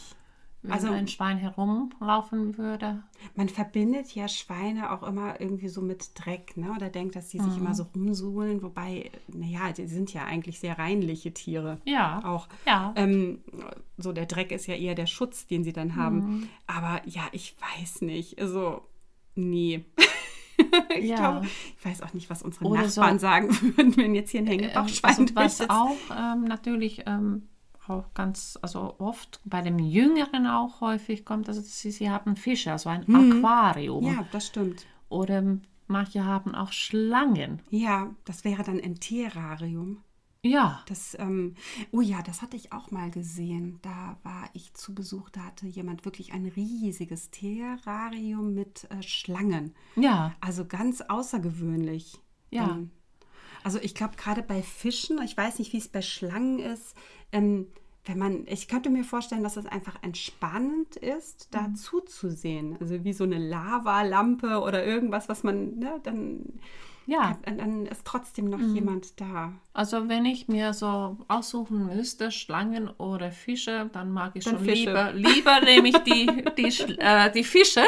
Wenn 0.63 0.74
also 0.74 0.90
ein 0.90 1.08
Schwein 1.08 1.38
herumlaufen 1.38 2.56
würde. 2.56 3.01
Man 3.36 3.50
verbindet 3.50 4.13
ja 4.13 4.28
Schweine 4.28 4.92
auch 4.92 5.01
immer 5.01 5.42
irgendwie 5.42 5.70
so 5.70 5.82
mit 5.82 6.12
Dreck, 6.13 6.56
ne? 6.56 6.72
Oder 6.75 6.90
denkt, 6.90 7.16
dass 7.16 7.30
die 7.30 7.40
sich 7.40 7.54
mhm. 7.54 7.62
immer 7.62 7.74
so 7.74 7.88
rumsuhlen, 7.96 8.62
wobei, 8.62 9.10
naja, 9.28 9.72
die 9.72 9.88
sind 9.88 10.13
ja 10.13 10.25
eigentlich 10.25 10.60
sehr 10.60 10.78
reinliche 10.78 11.34
Tiere. 11.34 11.80
Ja. 11.86 12.24
Auch. 12.24 12.48
Ja. 12.68 12.94
Ähm, 12.96 13.40
so 13.98 14.12
der 14.13 14.28
Dreck 14.28 14.51
ist 14.51 14.68
ja 14.68 14.75
eher 14.75 14.94
der 14.94 15.08
Schutz, 15.08 15.48
den 15.48 15.63
sie 15.63 15.74
dann 15.74 15.96
haben. 15.96 16.18
Mhm. 16.18 16.50
Aber 16.68 17.01
ja, 17.06 17.24
ich 17.32 17.56
weiß 17.60 18.01
nicht. 18.04 18.40
Also, 18.40 18.84
nee. 19.34 19.84
ich, 20.98 21.10
ja. 21.10 21.15
glaube, 21.15 21.46
ich 21.46 21.86
weiß 21.86 22.01
auch 22.01 22.13
nicht, 22.13 22.30
was 22.30 22.41
unsere 22.44 22.65
Oder 22.65 22.84
Nachbarn 22.84 23.20
so, 23.20 23.24
sagen 23.24 23.50
würden, 23.62 23.98
wenn 23.98 24.15
jetzt 24.15 24.32
hier 24.32 24.41
ein 24.41 24.48
Hängebauchschwein 24.48 25.32
also, 25.36 25.36
Was 25.36 25.70
auch 25.70 25.98
ähm, 26.15 26.44
natürlich 26.46 27.03
ähm, 27.06 27.50
auch 27.88 28.13
ganz, 28.13 28.58
also 28.62 28.96
oft 29.00 29.41
bei 29.46 29.62
dem 29.62 29.80
Jüngeren 29.80 30.48
auch 30.48 30.82
häufig 30.82 31.25
kommt, 31.25 31.48
also 31.48 31.62
sie, 31.62 31.91
sie 31.91 32.10
haben 32.10 32.36
Fische, 32.36 32.72
also 32.72 32.89
ein 32.89 33.06
hm. 33.06 33.44
Aquarium. 33.44 34.06
Ja, 34.06 34.25
das 34.32 34.48
stimmt. 34.48 34.86
Oder 35.10 35.44
manche 35.88 36.25
haben 36.25 36.56
auch 36.56 36.72
Schlangen. 36.72 37.62
Ja, 37.70 38.10
das 38.25 38.44
wäre 38.44 38.63
dann 38.63 38.80
ein 38.80 38.96
Terrarium. 38.96 39.98
Ja. 40.43 40.83
Das, 40.88 41.15
ähm, 41.19 41.55
oh 41.91 42.01
ja, 42.01 42.21
das 42.24 42.41
hatte 42.41 42.57
ich 42.57 42.74
auch 42.74 42.89
mal 42.89 43.12
gesehen. 43.12 43.79
Da 43.83 44.17
war 44.24 44.50
ich 44.53 44.74
zu 44.74 44.95
Besuch, 44.95 45.29
da 45.29 45.41
hatte 45.41 45.67
jemand 45.67 46.03
wirklich 46.05 46.33
ein 46.33 46.48
riesiges 46.48 47.29
Terrarium 47.29 48.53
mit 48.53 48.88
äh, 48.89 49.03
Schlangen. 49.03 49.75
Ja. 49.95 50.33
Also 50.41 50.65
ganz 50.65 51.01
außergewöhnlich. 51.01 52.19
Ja. 52.50 52.71
Ähm, 52.71 52.89
also 53.63 53.79
ich 53.79 53.93
glaube, 53.93 54.15
gerade 54.17 54.41
bei 54.41 54.63
Fischen, 54.63 55.21
ich 55.24 55.38
weiß 55.38 55.60
nicht, 55.60 55.74
wie 55.74 55.77
es 55.77 55.88
bei 55.88 56.01
Schlangen 56.01 56.57
ist, 56.57 56.95
ähm, 57.31 57.67
wenn 58.05 58.17
man, 58.17 58.48
ich 58.48 58.67
könnte 58.67 58.89
mir 58.89 59.03
vorstellen, 59.03 59.43
dass 59.43 59.57
es 59.57 59.67
einfach 59.67 60.01
entspannend 60.01 60.95
ist, 60.95 61.50
da 61.51 61.67
mhm. 61.67 61.75
zuzusehen. 61.75 62.77
Also 62.79 63.03
wie 63.03 63.13
so 63.13 63.24
eine 63.24 63.38
Lavalampe 63.38 64.62
oder 64.62 64.83
irgendwas, 64.83 65.29
was 65.29 65.43
man, 65.43 65.77
ne, 65.77 66.00
dann 66.01 66.60
ja. 67.05 67.38
dann 67.46 67.86
ist 67.86 68.05
trotzdem 68.05 68.50
noch 68.50 68.60
mhm. 68.60 68.75
jemand 68.75 69.20
da. 69.20 69.53
Also 69.74 70.10
wenn 70.10 70.25
ich 70.25 70.50
mir 70.50 70.74
so 70.74 71.17
aussuchen 71.29 71.86
müsste, 71.86 72.29
Schlangen 72.29 72.89
oder 72.89 73.31
Fische, 73.31 73.89
dann 73.93 74.12
mag 74.12 74.31
ich 74.34 74.43
dann 74.43 74.58
schon 74.58 74.65
Fische. 74.65 74.89
lieber, 74.89 75.13
lieber 75.13 75.62
nehme 75.62 75.88
ich 75.88 75.98
die, 76.00 76.25
die, 76.58 77.00
äh, 77.00 77.31
die 77.31 77.46
Fische. 77.46 77.84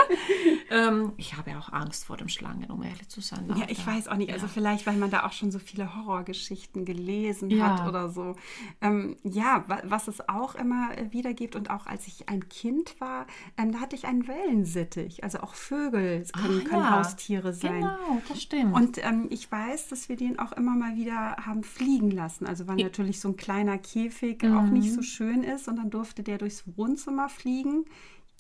ähm, 0.72 1.12
ich 1.18 1.36
habe 1.36 1.52
ja 1.52 1.60
auch 1.60 1.74
Angst 1.74 2.06
vor 2.06 2.16
dem 2.16 2.30
Schlangen, 2.30 2.72
um 2.72 2.82
ehrlich 2.84 3.10
zu 3.10 3.20
sein. 3.20 3.54
Ja, 3.58 3.66
ich 3.68 3.84
da. 3.84 3.92
weiß 3.92 4.08
auch 4.08 4.16
nicht. 4.16 4.32
Also 4.32 4.44
ja. 4.44 4.44
Also 4.44 4.48
vielleicht, 4.48 4.88
weil 4.88 4.96
man 4.96 5.10
da 5.10 5.26
auch 5.26 5.34
schon 5.34 5.52
so 5.52 5.60
viele 5.60 5.94
Horrorgeschichten 5.96 6.86
gelesen 6.86 7.50
ja. 7.50 7.80
hat 7.80 7.88
oder 7.88 8.10
so. 8.10 8.36
Ähm, 8.82 9.18
ja, 9.24 9.66
was 9.84 10.08
es 10.08 10.28
auch 10.30 10.56
immer 10.56 10.90
wieder 11.12 11.34
gibt 11.34 11.56
und 11.56 11.70
auch 11.70 11.86
als 11.86 12.08
ich 12.08 12.30
ein 12.30 12.48
Kind 12.48 13.00
war, 13.00 13.26
ähm, 13.58 13.74
da 13.74 13.80
hatte 13.80 13.96
ich 13.96 14.06
einen 14.06 14.28
Wellensittich. 14.28 15.24
Also 15.24 15.40
auch 15.40 15.54
Vögel 15.54 16.26
können, 16.32 16.62
Ach, 16.64 16.70
können 16.70 16.82
ja. 16.82 17.00
Haustiere 17.00 17.54
sein. 17.54 17.82
Genau, 17.82 18.22
das 18.28 18.42
stimmt. 18.42 18.74
Und 18.74 19.03
ähm, 19.04 19.28
ich 19.30 19.52
weiß, 19.52 19.90
dass 19.90 20.10
wir 20.10 20.16
den 20.16 20.40
auch 20.40 20.52
immer 20.54 20.76
mal 20.76 20.96
wieder 20.96 21.38
haben 21.38 21.64
fliegen 21.64 22.12
lassen. 22.12 22.46
Also 22.46 22.68
weil 22.68 22.78
natürlich 22.78 23.20
so 23.20 23.30
ein 23.30 23.36
kleiner 23.36 23.78
Käfig 23.78 24.44
mhm. 24.44 24.58
auch 24.58 24.68
nicht 24.68 24.92
so 24.92 25.02
schön 25.02 25.44
ist 25.44 25.68
und 25.68 25.78
dann 25.78 25.90
durfte 25.90 26.24
der 26.24 26.38
durchs 26.38 26.64
Wohnzimmer 26.78 27.30
fliegen. 27.30 27.86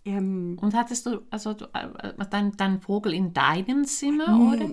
Ähm, 0.06 0.58
und 0.60 0.74
hattest 0.74 1.06
du 1.06 1.22
also 1.30 1.54
du, 1.54 1.66
äh, 1.74 2.14
dein, 2.30 2.52
dein 2.58 2.82
Vogel 2.82 3.14
in 3.14 3.34
deinem 3.34 3.86
Zimmer 3.86 4.54
oder? 4.54 4.70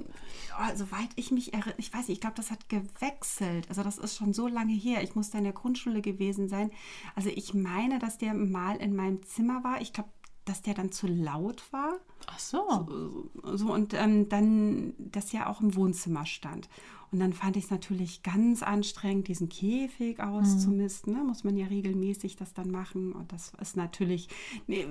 Oh, 0.59 0.77
soweit 0.77 1.09
ich 1.17 1.31
mich 1.31 1.55
erinnere, 1.55 1.75
ich 1.79 1.93
weiß 1.95 2.09
nicht, 2.09 2.17
ich 2.17 2.21
glaube, 2.21 2.37
das 2.37 2.51
hat 2.51 2.69
gewechselt. 2.69 3.69
Also 3.69 3.83
das 3.83 3.97
ist 3.97 4.17
schon 4.17 4.33
so 4.35 4.49
lange 4.49 4.75
her. 4.75 5.03
Ich 5.03 5.15
muss 5.15 5.31
da 5.31 5.39
in 5.39 5.45
der 5.45 5.53
Grundschule 5.53 6.03
gewesen 6.03 6.49
sein. 6.49 6.71
Also 7.15 7.31
ich 7.31 7.55
meine, 7.55 7.99
dass 7.99 8.19
der 8.19 8.35
mal 8.35 8.77
in 8.77 8.95
meinem 8.95 9.23
Zimmer 9.23 9.65
war. 9.65 9.81
Ich 9.81 9.93
glaube, 9.93 10.11
dass 10.45 10.63
der 10.63 10.75
dann 10.75 10.93
zu 10.93 11.07
laut 11.07 11.73
war. 11.73 11.99
Ach 12.27 12.39
so. 12.39 12.65
So, 12.89 13.57
so 13.57 13.73
und 13.73 13.95
ähm, 13.95 14.29
dann, 14.29 14.95
dass 14.99 15.33
ja 15.33 15.49
auch 15.49 15.61
im 15.61 15.75
Wohnzimmer 15.75 16.27
stand. 16.27 16.69
Und 17.13 17.19
dann 17.19 17.33
fand 17.33 17.57
ich 17.57 17.65
es 17.65 17.71
natürlich 17.71 18.23
ganz 18.23 18.63
anstrengend, 18.63 19.27
diesen 19.27 19.49
Käfig 19.49 20.21
auszumisten. 20.21 21.13
Ne? 21.15 21.25
Muss 21.25 21.43
man 21.43 21.57
ja 21.57 21.67
regelmäßig 21.67 22.37
das 22.37 22.55
dann 22.55 22.71
machen. 22.71 23.13
Und 23.13 23.33
das 23.33 23.53
ist 23.61 23.77
natürlich 23.77 24.29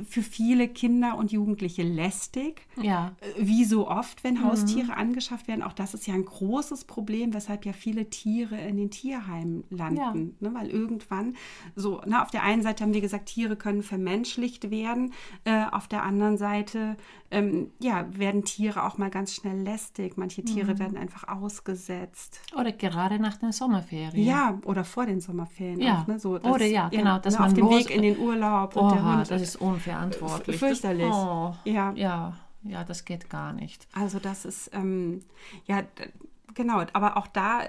für 0.07 0.21
viele 0.21 0.67
Kinder 0.67 1.17
und 1.17 1.31
Jugendliche 1.31 1.83
lästig. 1.83 2.67
Ja. 2.81 3.15
Äh, 3.21 3.45
wie 3.47 3.63
so 3.63 3.87
oft, 3.87 4.23
wenn 4.25 4.35
mhm. 4.35 4.43
Haustiere 4.43 4.97
angeschafft 4.97 5.47
werden. 5.47 5.63
Auch 5.63 5.71
das 5.71 5.93
ist 5.93 6.07
ja 6.07 6.13
ein 6.13 6.25
großes 6.25 6.85
Problem, 6.85 7.33
weshalb 7.33 7.65
ja 7.65 7.71
viele 7.71 8.09
Tiere 8.09 8.59
in 8.59 8.75
den 8.75 8.91
Tierheimen 8.91 9.63
landen. 9.69 10.35
Ja. 10.41 10.49
Ne? 10.49 10.55
Weil 10.55 10.69
irgendwann 10.69 11.35
so, 11.75 12.01
na, 12.05 12.21
auf 12.21 12.31
der 12.31 12.43
einen 12.43 12.63
Seite 12.63 12.83
haben 12.83 12.93
wir 12.93 13.01
gesagt, 13.01 13.27
Tiere 13.27 13.55
können 13.55 13.81
vermenschlicht 13.81 14.71
werden. 14.71 15.13
Äh, 15.45 15.65
auf 15.71 15.87
der 15.87 16.03
anderen 16.03 16.37
Seite 16.37 16.97
ähm, 17.31 17.71
ja, 17.79 18.05
werden 18.17 18.43
Tiere 18.43 18.83
auch 18.83 18.97
mal 18.97 19.09
ganz 19.09 19.35
schnell 19.35 19.61
lästig. 19.61 20.17
Manche 20.17 20.43
Tiere 20.43 20.73
mhm. 20.73 20.79
werden 20.79 20.97
einfach 20.97 21.27
ausgesetzt. 21.27 22.08
Oder 22.57 22.71
gerade 22.71 23.19
nach 23.19 23.37
den 23.37 23.51
Sommerferien. 23.51 24.23
Ja, 24.23 24.57
oder 24.65 24.83
vor 24.83 25.05
den 25.05 25.21
Sommerferien. 25.21 25.81
Ja. 25.81 26.01
Auch, 26.01 26.07
ne? 26.07 26.19
so, 26.19 26.37
dass, 26.37 26.51
oder 26.51 26.65
ja, 26.65 26.89
genau. 26.89 27.03
Ja, 27.03 27.19
dass 27.19 27.33
ne, 27.33 27.39
man 27.39 27.49
auf 27.49 27.53
dem 27.55 27.69
Weg 27.69 27.89
in 27.89 28.01
den 28.01 28.17
Urlaub. 28.17 28.75
und 28.75 28.91
der 28.91 29.03
Hund, 29.03 29.31
das 29.31 29.41
ist 29.41 29.55
unverantwortlich. 29.57 30.57
Fürchterlich. 30.57 31.07
Das, 31.07 31.15
oh, 31.15 31.55
ja. 31.65 31.91
ja. 31.95 32.33
Ja, 32.63 32.83
das 32.83 33.05
geht 33.05 33.29
gar 33.29 33.53
nicht. 33.53 33.87
Also 33.93 34.19
das 34.19 34.43
ist, 34.43 34.71
ähm, 34.73 35.23
ja, 35.65 35.83
genau, 36.53 36.83
aber 36.93 37.17
auch 37.17 37.27
da, 37.27 37.61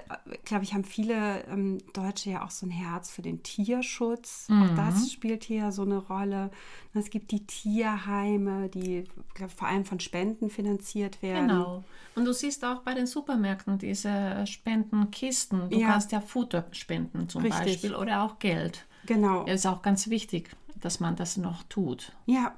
glaube 0.45 0.63
ich, 0.63 0.73
haben 0.73 0.83
viele 0.83 1.43
ähm, 1.45 1.79
Deutsche 1.93 2.31
ja 2.31 2.45
auch 2.45 2.51
so 2.51 2.65
ein 2.65 2.71
Herz 2.71 3.09
für 3.09 3.21
den 3.21 3.43
Tierschutz. 3.43 4.47
Mhm. 4.49 4.63
Auch 4.63 4.75
das 4.75 5.11
spielt 5.11 5.43
hier 5.43 5.71
so 5.71 5.83
eine 5.83 5.97
Rolle. 5.97 6.51
Es 6.93 7.09
gibt 7.09 7.31
die 7.31 7.45
Tierheime, 7.45 8.69
die 8.69 9.05
glaub, 9.33 9.51
vor 9.51 9.67
allem 9.67 9.85
von 9.85 9.99
Spenden 9.99 10.49
finanziert 10.49 11.21
werden. 11.21 11.47
Genau. 11.47 11.83
Und 12.15 12.25
du 12.25 12.33
siehst 12.33 12.65
auch 12.65 12.81
bei 12.81 12.93
den 12.93 13.07
Supermärkten 13.07 13.77
diese 13.77 14.45
Spendenkisten. 14.45 15.69
Du 15.69 15.79
ja. 15.79 15.87
kannst 15.87 16.11
ja 16.11 16.19
Futter 16.19 16.65
spenden 16.71 17.29
zum 17.29 17.43
Richtig. 17.43 17.63
Beispiel 17.63 17.95
oder 17.95 18.23
auch 18.23 18.39
Geld. 18.39 18.85
Genau. 19.05 19.45
Es 19.45 19.61
ist 19.61 19.65
auch 19.65 19.81
ganz 19.81 20.09
wichtig, 20.09 20.49
dass 20.75 20.99
man 20.99 21.15
das 21.15 21.37
noch 21.37 21.63
tut. 21.63 22.13
Ja, 22.25 22.53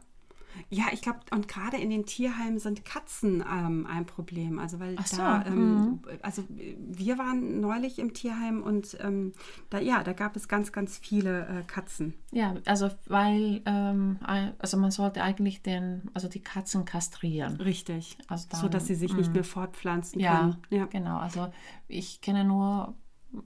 ja, 0.70 0.86
ich 0.92 1.02
glaube, 1.02 1.20
und 1.32 1.48
gerade 1.48 1.78
in 1.78 1.90
den 1.90 2.06
Tierheimen 2.06 2.60
sind 2.60 2.86
Katzen 2.86 3.44
ähm, 3.50 3.88
ein 3.90 4.06
Problem. 4.06 4.60
Also, 4.60 4.80
weil 4.80 4.98
so, 5.06 5.18
da, 5.18 5.46
ähm, 5.46 5.80
mhm. 5.80 6.00
also 6.22 6.44
wir 6.50 7.18
waren 7.18 7.60
neulich 7.60 8.00
im 8.00 8.14
Tierheim 8.14 8.62
und 8.64 8.98
ähm, 9.02 9.34
da, 9.70 9.80
ja, 9.80 10.04
da 10.04 10.14
gab 10.14 10.36
es 10.36 10.48
ganz, 10.48 10.72
ganz 10.72 10.98
viele 10.98 11.48
äh, 11.48 11.64
Katzen. 11.64 12.14
Ja, 12.32 12.56
also 12.66 12.90
weil, 13.08 13.62
ähm, 13.66 14.20
also 14.60 14.78
man 14.78 14.92
sollte 14.92 15.24
eigentlich 15.24 15.62
den, 15.62 16.04
also 16.14 16.28
die 16.28 16.42
Katzen 16.42 16.86
kastrieren. 16.86 17.58
Richtig. 17.58 18.18
Also 18.28 18.48
dann, 18.50 18.62
so 18.62 18.70
dass 18.70 18.88
sie 18.88 18.96
sich 18.96 19.14
nicht 19.14 19.28
mhm. 19.28 19.34
mehr 19.34 19.44
fortpflanzen 19.44 20.20
ja, 20.20 20.40
können. 20.40 20.58
Ja, 20.70 20.86
genau. 20.86 21.18
Also 21.18 21.52
ich 21.88 22.22
kenne 22.22 22.44
nur 22.44 22.96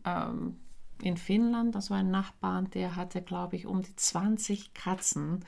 ähm, 0.06 0.58
in 1.02 1.17
Finnland, 1.17 1.76
das 1.76 1.89
war 1.89 1.98
ein 1.98 2.12
Nachbarn, 2.12 2.70
der 2.72 2.96
hatte, 2.96 3.22
glaube 3.22 3.56
ich, 3.56 3.65
um 3.65 3.82
die 3.82 3.96
20 3.96 4.74
Katzen. 4.74 5.46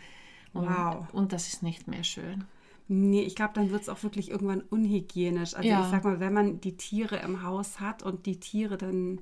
Und, 0.53 0.67
wow. 0.67 1.07
Und 1.13 1.33
das 1.33 1.47
ist 1.47 1.63
nicht 1.63 1.87
mehr 1.87 2.03
schön. 2.03 2.45
Nee, 2.87 3.21
ich 3.21 3.35
glaube, 3.35 3.53
dann 3.53 3.69
wird 3.69 3.83
es 3.83 3.89
auch 3.89 4.01
wirklich 4.01 4.31
irgendwann 4.31 4.61
unhygienisch. 4.61 5.53
Also 5.53 5.69
ja. 5.69 5.83
ich 5.83 5.91
sag 5.91 6.03
mal, 6.03 6.19
wenn 6.19 6.33
man 6.33 6.59
die 6.59 6.75
Tiere 6.75 7.17
im 7.17 7.43
Haus 7.43 7.79
hat 7.79 8.01
und 8.01 8.25
die 8.25 8.39
Tiere 8.39 8.77
dann 8.77 9.21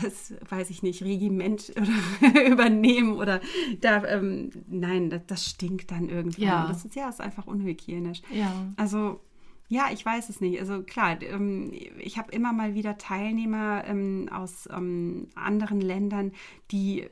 das 0.00 0.32
weiß 0.48 0.70
ich 0.70 0.82
nicht, 0.82 1.02
Regiment 1.02 1.72
oder 2.22 2.46
übernehmen 2.46 3.12
oder 3.16 3.40
da, 3.80 4.04
ähm, 4.06 4.50
nein, 4.68 5.10
das, 5.10 5.20
das, 5.26 5.46
stinkt 5.46 5.90
dann 5.90 6.08
irgendwann. 6.08 6.42
Ja. 6.42 6.66
Das 6.66 6.84
ist 6.84 6.96
ja 6.96 7.08
ist 7.08 7.20
einfach 7.20 7.46
unhygienisch. 7.46 8.22
Ja. 8.32 8.50
Also 8.76 9.20
ja, 9.68 9.86
ich 9.92 10.04
weiß 10.04 10.28
es 10.28 10.40
nicht. 10.40 10.60
Also 10.60 10.82
klar, 10.82 11.20
ähm, 11.22 11.72
ich 11.98 12.18
habe 12.18 12.32
immer 12.32 12.52
mal 12.52 12.74
wieder 12.74 12.98
Teilnehmer 12.98 13.84
ähm, 13.86 14.28
aus 14.30 14.68
ähm, 14.70 15.28
anderen 15.34 15.80
Ländern, 15.80 16.32
die 16.70 17.08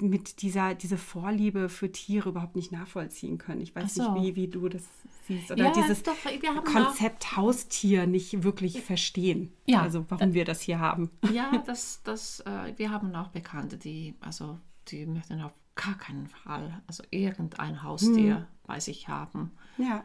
mit 0.00 0.42
dieser 0.42 0.74
diese 0.74 0.96
Vorliebe 0.96 1.68
für 1.68 1.90
Tiere 1.90 2.28
überhaupt 2.28 2.56
nicht 2.56 2.72
nachvollziehen 2.72 3.38
können. 3.38 3.60
Ich 3.60 3.74
weiß 3.74 3.94
so. 3.94 4.12
nicht, 4.12 4.36
wie, 4.36 4.36
wie 4.36 4.48
du 4.48 4.68
das 4.68 4.84
siehst. 5.26 5.50
Oder 5.50 5.64
ja, 5.66 5.72
dieses 5.72 6.02
doch, 6.02 6.16
Konzept. 6.64 7.36
Haustier 7.36 8.06
nicht 8.06 8.44
wirklich 8.44 8.80
verstehen. 8.82 9.52
Ja. 9.66 9.82
Also 9.82 10.04
warum 10.08 10.34
wir 10.34 10.44
das 10.44 10.60
hier 10.60 10.78
haben. 10.78 11.10
Ja, 11.32 11.62
das, 11.66 12.00
das, 12.04 12.40
äh, 12.40 12.72
wir 12.76 12.90
haben 12.90 13.14
auch 13.14 13.28
Bekannte, 13.28 13.76
die, 13.76 14.14
also 14.20 14.58
die 14.88 15.06
möchten 15.06 15.40
auf 15.40 15.52
gar 15.74 15.96
keinen 15.96 16.26
Fall, 16.26 16.82
also 16.86 17.04
irgendein 17.10 17.82
Haustier 17.82 18.36
hm. 18.36 18.46
bei 18.66 18.80
sich 18.80 19.08
haben. 19.08 19.52
Ja. 19.78 20.04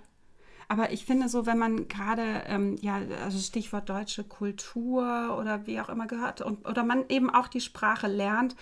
Aber 0.73 0.91
ich 0.91 1.05
finde 1.05 1.29
so, 1.29 1.45
wenn 1.45 1.59
man 1.59 1.87
gerade, 1.87 2.45
ähm, 2.47 2.77
ja, 2.81 2.99
also 3.23 3.37
Stichwort 3.37 3.87
deutsche 3.89 4.23
Kultur 4.23 5.37
oder 5.39 5.67
wie 5.67 5.79
auch 5.79 5.87
immer 5.87 6.07
gehört, 6.07 6.41
und, 6.41 6.67
oder 6.67 6.83
man 6.83 7.05
eben 7.09 7.29
auch 7.29 7.47
die 7.47 7.61
Sprache 7.61 8.07
lernt, 8.07 8.55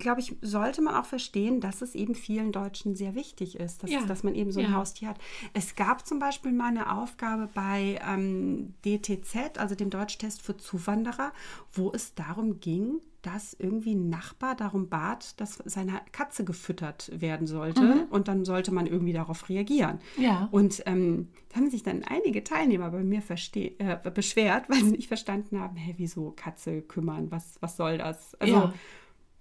glaube 0.00 0.20
ich, 0.20 0.34
sollte 0.42 0.82
man 0.82 0.96
auch 0.96 1.04
verstehen, 1.04 1.60
dass 1.60 1.82
es 1.82 1.94
eben 1.94 2.16
vielen 2.16 2.50
Deutschen 2.50 2.96
sehr 2.96 3.14
wichtig 3.14 3.60
ist, 3.60 3.84
dass, 3.84 3.92
ja. 3.92 4.04
dass 4.06 4.24
man 4.24 4.34
eben 4.34 4.50
so 4.50 4.58
ein 4.58 4.72
ja. 4.72 4.72
Haustier 4.72 5.10
hat. 5.10 5.18
Es 5.52 5.76
gab 5.76 6.04
zum 6.04 6.18
Beispiel 6.18 6.50
mal 6.50 6.66
eine 6.66 6.92
Aufgabe 6.92 7.48
bei 7.54 8.00
ähm, 8.04 8.74
DTZ, 8.84 9.56
also 9.58 9.76
dem 9.76 9.90
Deutschtest 9.90 10.42
für 10.42 10.56
Zuwanderer, 10.56 11.30
wo 11.72 11.92
es 11.92 12.12
darum 12.16 12.58
ging, 12.58 12.98
dass 13.22 13.54
irgendwie 13.58 13.94
ein 13.94 14.08
Nachbar 14.08 14.54
darum 14.54 14.88
bat, 14.88 15.40
dass 15.40 15.62
seine 15.64 16.00
Katze 16.12 16.44
gefüttert 16.44 17.10
werden 17.12 17.46
sollte 17.46 17.82
mhm. 17.82 18.02
und 18.10 18.28
dann 18.28 18.44
sollte 18.44 18.72
man 18.72 18.86
irgendwie 18.86 19.12
darauf 19.12 19.48
reagieren. 19.48 19.98
Ja. 20.16 20.48
Und 20.52 20.82
ähm, 20.86 21.28
da 21.48 21.56
haben 21.56 21.70
sich 21.70 21.82
dann 21.82 22.04
einige 22.04 22.44
Teilnehmer 22.44 22.90
bei 22.90 23.02
mir 23.02 23.22
äh, 23.28 24.10
beschwert, 24.10 24.68
weil 24.68 24.84
sie 24.84 24.92
nicht 24.92 25.08
verstanden 25.08 25.60
haben, 25.60 25.76
hey, 25.76 25.94
wieso 25.96 26.32
Katze 26.36 26.82
kümmern, 26.82 27.30
was, 27.30 27.56
was 27.60 27.76
soll 27.76 27.98
das? 27.98 28.34
Also, 28.36 28.54
ja. 28.54 28.74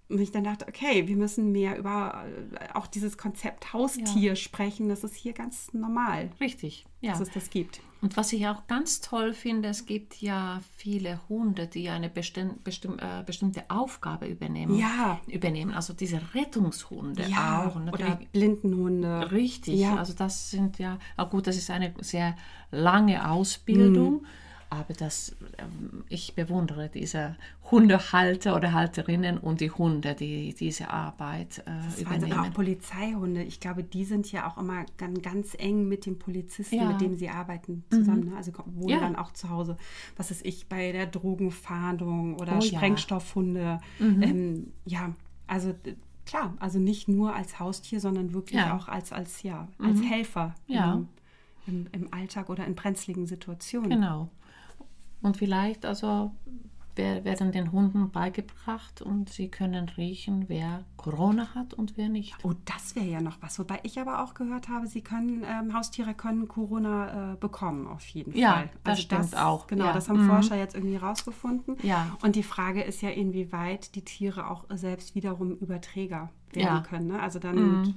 Und 0.08 0.20
ich 0.20 0.32
dann 0.32 0.44
dachte, 0.44 0.68
okay, 0.68 1.08
wir 1.08 1.16
müssen 1.16 1.52
mehr 1.52 1.78
über 1.78 2.26
äh, 2.60 2.74
auch 2.74 2.86
dieses 2.86 3.18
Konzept 3.18 3.74
Haustier 3.74 4.30
ja. 4.30 4.36
sprechen. 4.36 4.88
Das 4.88 5.04
ist 5.04 5.16
hier 5.16 5.34
ganz 5.34 5.74
normal. 5.74 6.30
Richtig, 6.40 6.86
ja. 7.02 7.12
Dass 7.12 7.22
es 7.22 7.32
das 7.32 7.50
gibt. 7.50 7.82
Und 8.02 8.16
was 8.18 8.32
ich 8.34 8.46
auch 8.46 8.68
ganz 8.68 9.02
toll 9.02 9.34
finde, 9.34 9.70
es 9.70 9.88
gibt 9.88 10.22
ja 10.22 10.62
viele 10.78 11.20
Hunde, 11.28 11.66
die 11.66 11.90
eine 11.90 12.08
bestimm, 12.08 12.60
bestimm, 12.64 13.00
äh, 13.00 13.24
bestimmte 13.26 13.64
Aufgabe 13.70 14.28
übernehmen. 14.28 14.78
Ja. 14.78 15.20
Übernehmen. 15.26 15.74
Also 15.74 15.94
diese 15.94 16.22
Rettungshunde 16.36 17.24
ja. 17.28 17.66
auch. 17.66 17.76
Oder 17.76 18.20
Blindenhunde. 18.32 19.32
Richtig. 19.32 19.80
Ja. 19.80 19.96
Also 19.96 20.14
das 20.14 20.52
sind 20.52 20.78
ja, 20.78 21.00
auch 21.18 21.32
gut, 21.32 21.48
das 21.48 21.58
ist 21.58 21.72
eine 21.72 21.96
sehr 22.02 22.36
lange 22.70 23.28
Ausbildung. 23.28 24.22
Mhm 24.22 24.28
aber 24.70 24.94
das, 24.94 25.36
ähm, 25.58 26.04
ich 26.10 26.36
bewundere 26.36 26.90
diese 26.90 27.36
Hundehalter 27.72 28.56
oder 28.56 28.74
Halterinnen 28.74 29.38
und 29.38 29.62
die 29.62 29.72
Hunde, 29.72 30.16
die 30.16 30.54
diese 30.54 30.90
Arbeit 30.90 31.60
äh, 31.60 31.72
das 31.86 32.02
übernehmen. 32.02 32.34
Also 32.34 32.50
auch 32.50 32.54
Polizeihunde. 32.54 33.44
Ich 33.44 33.60
glaube, 33.60 33.84
die 33.84 34.06
sind 34.06 34.32
ja 34.32 34.48
auch 34.48 34.58
immer 34.58 34.86
ganz, 34.98 35.22
ganz 35.22 35.56
eng 35.58 35.88
mit 35.88 36.06
den 36.06 36.20
Polizisten, 36.20 36.76
ja. 36.76 36.90
mit 36.90 37.02
denen 37.02 37.18
sie 37.18 37.30
arbeiten, 37.30 37.84
zusammen. 37.90 38.26
Mhm. 38.26 38.30
Ne? 38.32 38.38
Also 38.38 38.52
wohnen 38.66 38.90
ja. 38.90 39.00
dann 39.00 39.16
auch 39.16 39.32
zu 39.32 39.50
Hause, 39.50 39.78
was 40.18 40.32
ist 40.32 40.46
ich, 40.46 40.68
bei 40.68 40.92
der 40.92 41.06
Drogenfahndung 41.06 42.36
oder 42.40 42.58
oh, 42.58 42.62
Sprengstoffhunde. 42.62 43.80
Ja, 44.00 44.06
mhm. 44.06 44.22
ähm, 44.24 44.74
ja 44.86 45.14
also 45.48 45.74
klar, 46.26 46.56
also 46.60 46.80
nicht 46.80 47.08
nur 47.08 47.36
als 47.36 47.60
Haustier, 47.60 48.00
sondern 48.00 48.34
wirklich 48.34 48.62
auch 48.62 48.88
als, 48.88 49.12
als, 49.12 49.44
ja, 49.44 49.68
als 49.80 50.00
mhm. 50.00 50.04
Helfer. 50.04 50.56
Ja. 50.68 50.94
Im, 50.94 51.08
im, 51.68 51.88
im 51.92 52.14
Alltag 52.14 52.50
oder 52.50 52.66
in 52.66 52.76
brenzligen 52.76 53.28
Situationen. 53.28 53.90
Genau. 53.90 54.30
Und 55.26 55.38
vielleicht 55.38 55.86
also 55.86 56.32
werden 56.96 57.52
den 57.52 57.72
Hunden 57.72 58.12
beigebracht 58.12 59.02
und 59.02 59.30
sie 59.30 59.50
können 59.50 59.90
riechen, 59.90 60.46
wer 60.48 60.86
Corona 60.96 61.54
hat 61.54 61.74
und 61.74 61.98
wer 61.98 62.08
nicht. 62.08 62.36
Oh, 62.44 62.54
das 62.64 62.96
wäre 62.96 63.08
ja 63.08 63.22
noch 63.22 63.42
was. 63.42 63.60
Wobei 63.60 63.80
ich 63.84 64.00
aber 64.00 64.24
auch 64.24 64.34
gehört 64.34 64.70
habe, 64.70 64.88
sie 64.88 65.02
können, 65.02 65.44
ähm, 65.46 65.74
Haustiere 65.74 66.14
können 66.14 66.48
Corona 66.48 67.34
äh, 67.34 67.36
bekommen, 67.38 67.88
auf 67.88 68.06
jeden 68.08 68.38
ja, 68.38 68.54
Fall. 68.54 68.70
Das 68.84 68.92
also 68.92 69.02
stimmt 69.02 69.34
das, 69.34 69.34
auch. 69.34 69.68
Genau, 69.68 69.86
ja. 69.86 69.94
das 69.94 70.08
haben 70.08 70.24
mhm. 70.24 70.30
Forscher 70.30 70.56
jetzt 70.56 70.76
irgendwie 70.76 70.96
rausgefunden. 70.96 71.76
Ja. 71.82 72.16
Und 72.22 72.38
die 72.38 72.44
Frage 72.44 72.84
ist 72.84 73.02
ja, 73.02 73.10
inwieweit 73.10 73.96
die 73.96 74.06
Tiere 74.06 74.50
auch 74.50 74.64
selbst 74.70 75.16
wiederum 75.16 75.58
Überträger 75.58 76.30
werden 76.54 76.76
ja. 76.76 76.82
können. 76.82 77.08
Ne? 77.08 77.20
Also 77.20 77.40
dann. 77.40 77.56
Mhm 77.56 77.96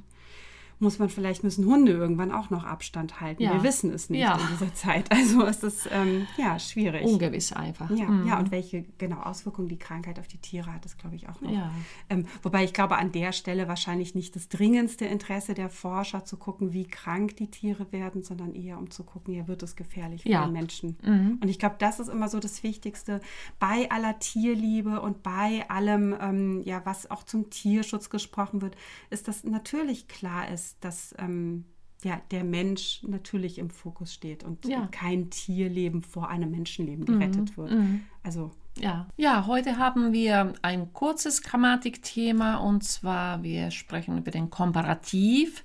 muss 0.81 0.99
man 0.99 1.09
vielleicht 1.09 1.43
müssen 1.43 1.67
Hunde 1.67 1.93
irgendwann 1.93 2.33
auch 2.33 2.51
noch 2.51 2.65
Abstand 2.65 3.21
halten. 3.21 3.43
Ja. 3.43 3.55
Wir 3.55 3.63
wissen 3.63 3.93
es 3.93 4.11
nicht 4.11 4.21
ja. 4.21 4.37
in 4.37 4.47
dieser 4.53 4.75
Zeit. 4.75 5.09
Also 5.19 5.45
ist 5.45 5.65
es 5.65 5.89
ähm, 5.91 6.27
ja 6.37 6.59
schwierig. 6.59 7.05
Ungewiss 7.05 7.53
einfach. 7.53 7.91
Ja, 7.91 8.07
mhm. 8.07 8.29
ja, 8.29 8.39
und 8.39 8.53
welche 8.53 8.85
genau 8.99 9.21
Auswirkungen 9.21 9.69
die 9.69 9.79
Krankheit 9.79 10.21
auf 10.21 10.29
die 10.29 10.39
Tiere 10.39 10.73
hat, 10.73 10.85
ist 10.85 10.97
glaube 10.97 11.17
ich 11.17 11.29
auch 11.29 11.41
noch. 11.41 11.51
Ja. 11.51 11.73
Ähm, 12.09 12.27
wobei 12.43 12.63
ich 12.63 12.73
glaube 12.73 12.97
an 12.97 13.11
der 13.11 13.33
Stelle 13.33 13.67
wahrscheinlich 13.67 14.15
nicht 14.15 14.37
das 14.37 14.49
dringendste 14.49 15.07
Interesse 15.07 15.55
der 15.55 15.71
Forscher 15.71 16.25
zu 16.25 16.37
gucken, 16.37 16.73
wie 16.73 16.87
krank 16.87 17.37
die 17.37 17.51
Tiere 17.51 17.91
werden, 17.91 18.23
sondern 18.23 18.55
eher 18.55 18.79
um 18.79 18.91
zu 18.91 19.03
gucken, 19.03 19.35
ja 19.35 19.49
wird 19.49 19.63
es 19.63 19.75
gefährlich 19.75 20.23
für 20.23 20.29
den 20.29 20.53
Menschen. 20.53 20.97
Mhm. 21.03 21.39
Und 21.43 21.49
ich 21.49 21.59
glaube, 21.59 21.77
das 21.79 21.99
ist 21.99 22.09
immer 22.09 22.29
so 22.29 22.39
das 22.39 22.63
Wichtigste 22.63 23.21
bei 23.59 23.91
aller 23.91 24.19
Tierliebe 24.21 25.01
und 25.01 25.23
bei 25.23 25.65
allem, 25.69 26.15
ähm, 26.21 26.63
ja, 26.65 26.83
was 26.85 27.11
auch 27.11 27.25
zum 27.25 27.51
Tierschutz 27.51 28.09
gesprochen 28.11 28.63
wird, 28.63 28.77
ist, 29.11 29.27
dass 29.27 29.43
natürlich 29.45 30.07
klar 30.07 30.49
ist 30.49 30.68
dass, 30.81 31.15
ähm, 31.19 31.65
ja, 32.05 32.21
der 32.31 32.45
Mensch 32.45 33.03
natürlich 33.03 33.59
im 33.59 33.71
Fokus 33.71 34.15
steht 34.15 34.45
und 34.45 34.65
ja. 34.67 34.87
kein 34.93 35.31
Tierleben 35.31 36.03
vor 36.03 36.29
einem 36.29 36.51
Menschenleben 36.51 37.05
gerettet 37.05 37.51
mhm. 37.51 37.57
wird. 37.57 37.71
Mhm. 37.73 38.01
Also 38.23 38.53
ja. 38.79 39.09
ja, 39.17 39.47
heute 39.47 39.79
haben 39.79 40.13
wir 40.13 40.53
ein 40.63 40.93
kurzes 40.93 41.43
Grammatikthema 41.43 42.57
und 42.57 42.85
zwar 42.85 43.43
wir 43.43 43.71
sprechen 43.71 44.19
über 44.19 44.31
den 44.31 44.51
Komparativ. 44.51 45.65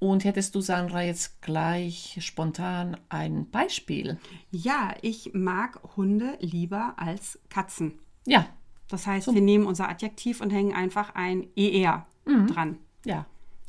Und 0.00 0.24
hättest 0.24 0.54
du, 0.54 0.60
Sandra, 0.60 1.02
jetzt 1.02 1.40
gleich 1.40 2.18
spontan 2.20 2.96
ein 3.08 3.48
Beispiel? 3.50 4.18
Ja, 4.50 4.94
ich 5.00 5.30
mag 5.32 5.80
Hunde 5.96 6.36
lieber 6.40 6.94
als 6.96 7.38
Katzen. 7.48 8.00
Ja. 8.26 8.46
Das 8.88 9.06
heißt, 9.06 9.26
so. 9.26 9.34
wir 9.34 9.40
nehmen 9.40 9.66
unser 9.66 9.88
Adjektiv 9.88 10.40
und 10.40 10.50
hängen 10.50 10.74
einfach 10.74 11.14
ein 11.14 11.46
ER 11.56 12.06
mhm. 12.26 12.46
dran. 12.48 12.78
Ja. 13.06 13.24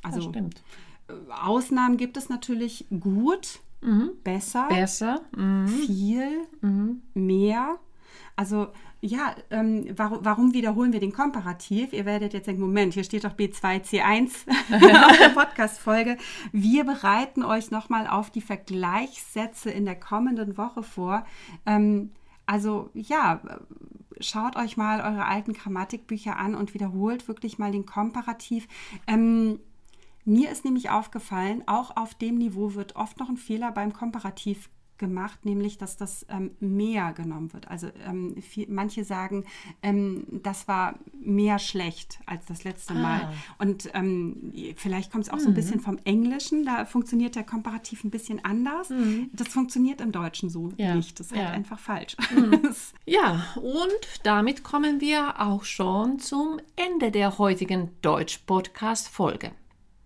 Also. 0.06 0.32
Äh, 0.32 1.14
Ausnahmen 1.30 1.98
gibt 1.98 2.18
es 2.18 2.30
natürlich 2.30 2.86
gut, 3.00 3.60
mhm. 3.82 4.12
besser, 4.24 4.68
besser, 4.70 5.22
mhm. 5.36 5.68
viel, 5.68 6.48
mhm. 6.62 7.02
mehr. 7.14 7.78
Also 8.36 8.68
ja, 9.02 9.36
ähm, 9.52 9.86
warum, 9.96 10.20
warum, 10.24 10.54
wiederholen 10.54 10.92
wir 10.92 11.00
den 11.00 11.14
Komparativ? 11.14 11.94
Ihr 11.94 12.06
werdet 12.06 12.34
jetzt 12.34 12.48
denken, 12.48 12.62
Moment, 12.62 12.96
hier 12.96 13.04
steht 13.04 13.24
doch 13.24 13.36
B2C1 13.36 14.32
auf 15.06 15.18
der 15.18 15.30
Podcast-Folge. 15.30 16.18
Wir 16.52 16.84
bereiten 16.86 17.44
euch 17.44 17.72
nochmal 17.72 18.08
auf 18.08 18.32
die 18.32 18.42
Vergleichssätze 18.42 19.70
in 19.70 19.86
der 19.86 20.00
kommenden 20.00 20.58
Woche 20.58 20.82
vor. 20.82 21.26
Ähm, 21.66 22.12
also 22.48 22.90
ja, 22.94 23.42
schaut 24.20 24.56
euch 24.56 24.76
mal 24.76 25.02
eure 25.02 25.26
alten 25.26 25.54
Grammatikbücher 25.54 26.38
an 26.38 26.56
und 26.56 26.74
wiederholt 26.74 27.28
wirklich 27.28 27.60
mal 27.60 27.72
den 27.72 27.86
Komparativ. 27.86 28.68
Ähm, 29.08 29.60
mir 30.26 30.52
ist 30.52 30.66
nämlich 30.66 30.90
aufgefallen, 30.90 31.64
auch 31.68 31.96
auf 31.96 32.16
dem 32.16 32.38
Niveau 32.38 32.74
wird 32.74 32.96
oft 32.96 33.20
noch 33.20 33.30
ein 33.30 33.38
Fehler 33.38 33.72
beim 33.72 33.94
Komparativ 33.94 34.70
gemacht, 34.98 35.46
nämlich 35.46 35.78
dass 35.78 35.98
das 35.98 36.26
ähm, 36.30 36.52
mehr 36.60 37.14
genommen 37.14 37.52
wird. 37.54 37.68
Also 37.68 37.88
ähm, 38.08 38.42
viel, 38.42 38.68
manche 38.70 39.04
sagen, 39.04 39.46
ähm, 39.82 40.26
das 40.44 40.68
war 40.68 40.96
mehr 41.14 41.60
schlecht 41.60 42.20
als 42.26 42.46
das 42.46 42.64
letzte 42.64 42.94
ah. 42.94 42.98
Mal. 42.98 43.34
Und 43.60 43.90
ähm, 43.94 44.54
vielleicht 44.78 45.12
kommt 45.12 45.26
es 45.26 45.30
auch 45.30 45.36
mhm. 45.36 45.40
so 45.40 45.48
ein 45.48 45.52
mhm. 45.52 45.56
bisschen 45.56 45.80
vom 45.82 45.98
Englischen, 46.06 46.66
da 46.66 46.86
funktioniert 46.86 47.36
der 47.36 47.44
Komparativ 47.44 48.04
ein 48.04 48.12
bisschen 48.12 48.44
anders. 48.44 48.90
Mhm. 48.90 49.30
Das 49.34 49.50
funktioniert 49.50 50.02
im 50.02 50.12
Deutschen 50.12 50.50
so 50.50 50.72
ja. 50.78 50.96
nicht. 50.96 51.20
Das 51.20 51.28
ist 51.28 51.34
halt 51.34 51.42
ja. 51.42 51.48
halt 51.50 51.58
einfach 51.58 51.80
falsch. 51.80 52.16
Mhm. 52.34 52.74
ja, 53.06 53.46
und 53.58 54.24
damit 54.24 54.64
kommen 54.64 55.02
wir 55.02 55.42
auch 55.42 55.64
schon 55.66 56.20
zum 56.20 56.60
Ende 56.76 57.12
der 57.12 57.38
heutigen 57.38 57.90
Deutsch-Podcast-Folge. 58.02 59.52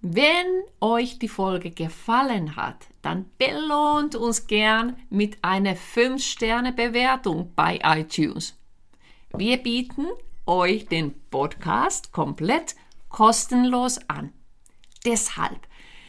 Wenn 0.01 0.63
euch 0.79 1.19
die 1.19 1.27
Folge 1.27 1.71
gefallen 1.71 2.55
hat, 2.55 2.87
dann 3.01 3.25
belohnt 3.37 4.15
uns 4.15 4.47
gern 4.47 4.95
mit 5.09 5.43
einer 5.43 5.75
5-Sterne-Bewertung 5.75 7.51
bei 7.53 7.81
iTunes. 7.83 8.57
Wir 9.35 9.57
bieten 9.57 10.05
euch 10.45 10.87
den 10.87 11.13
Podcast 11.29 12.13
komplett 12.13 12.77
kostenlos 13.09 13.99
an. 14.07 14.31
Deshalb 15.03 15.67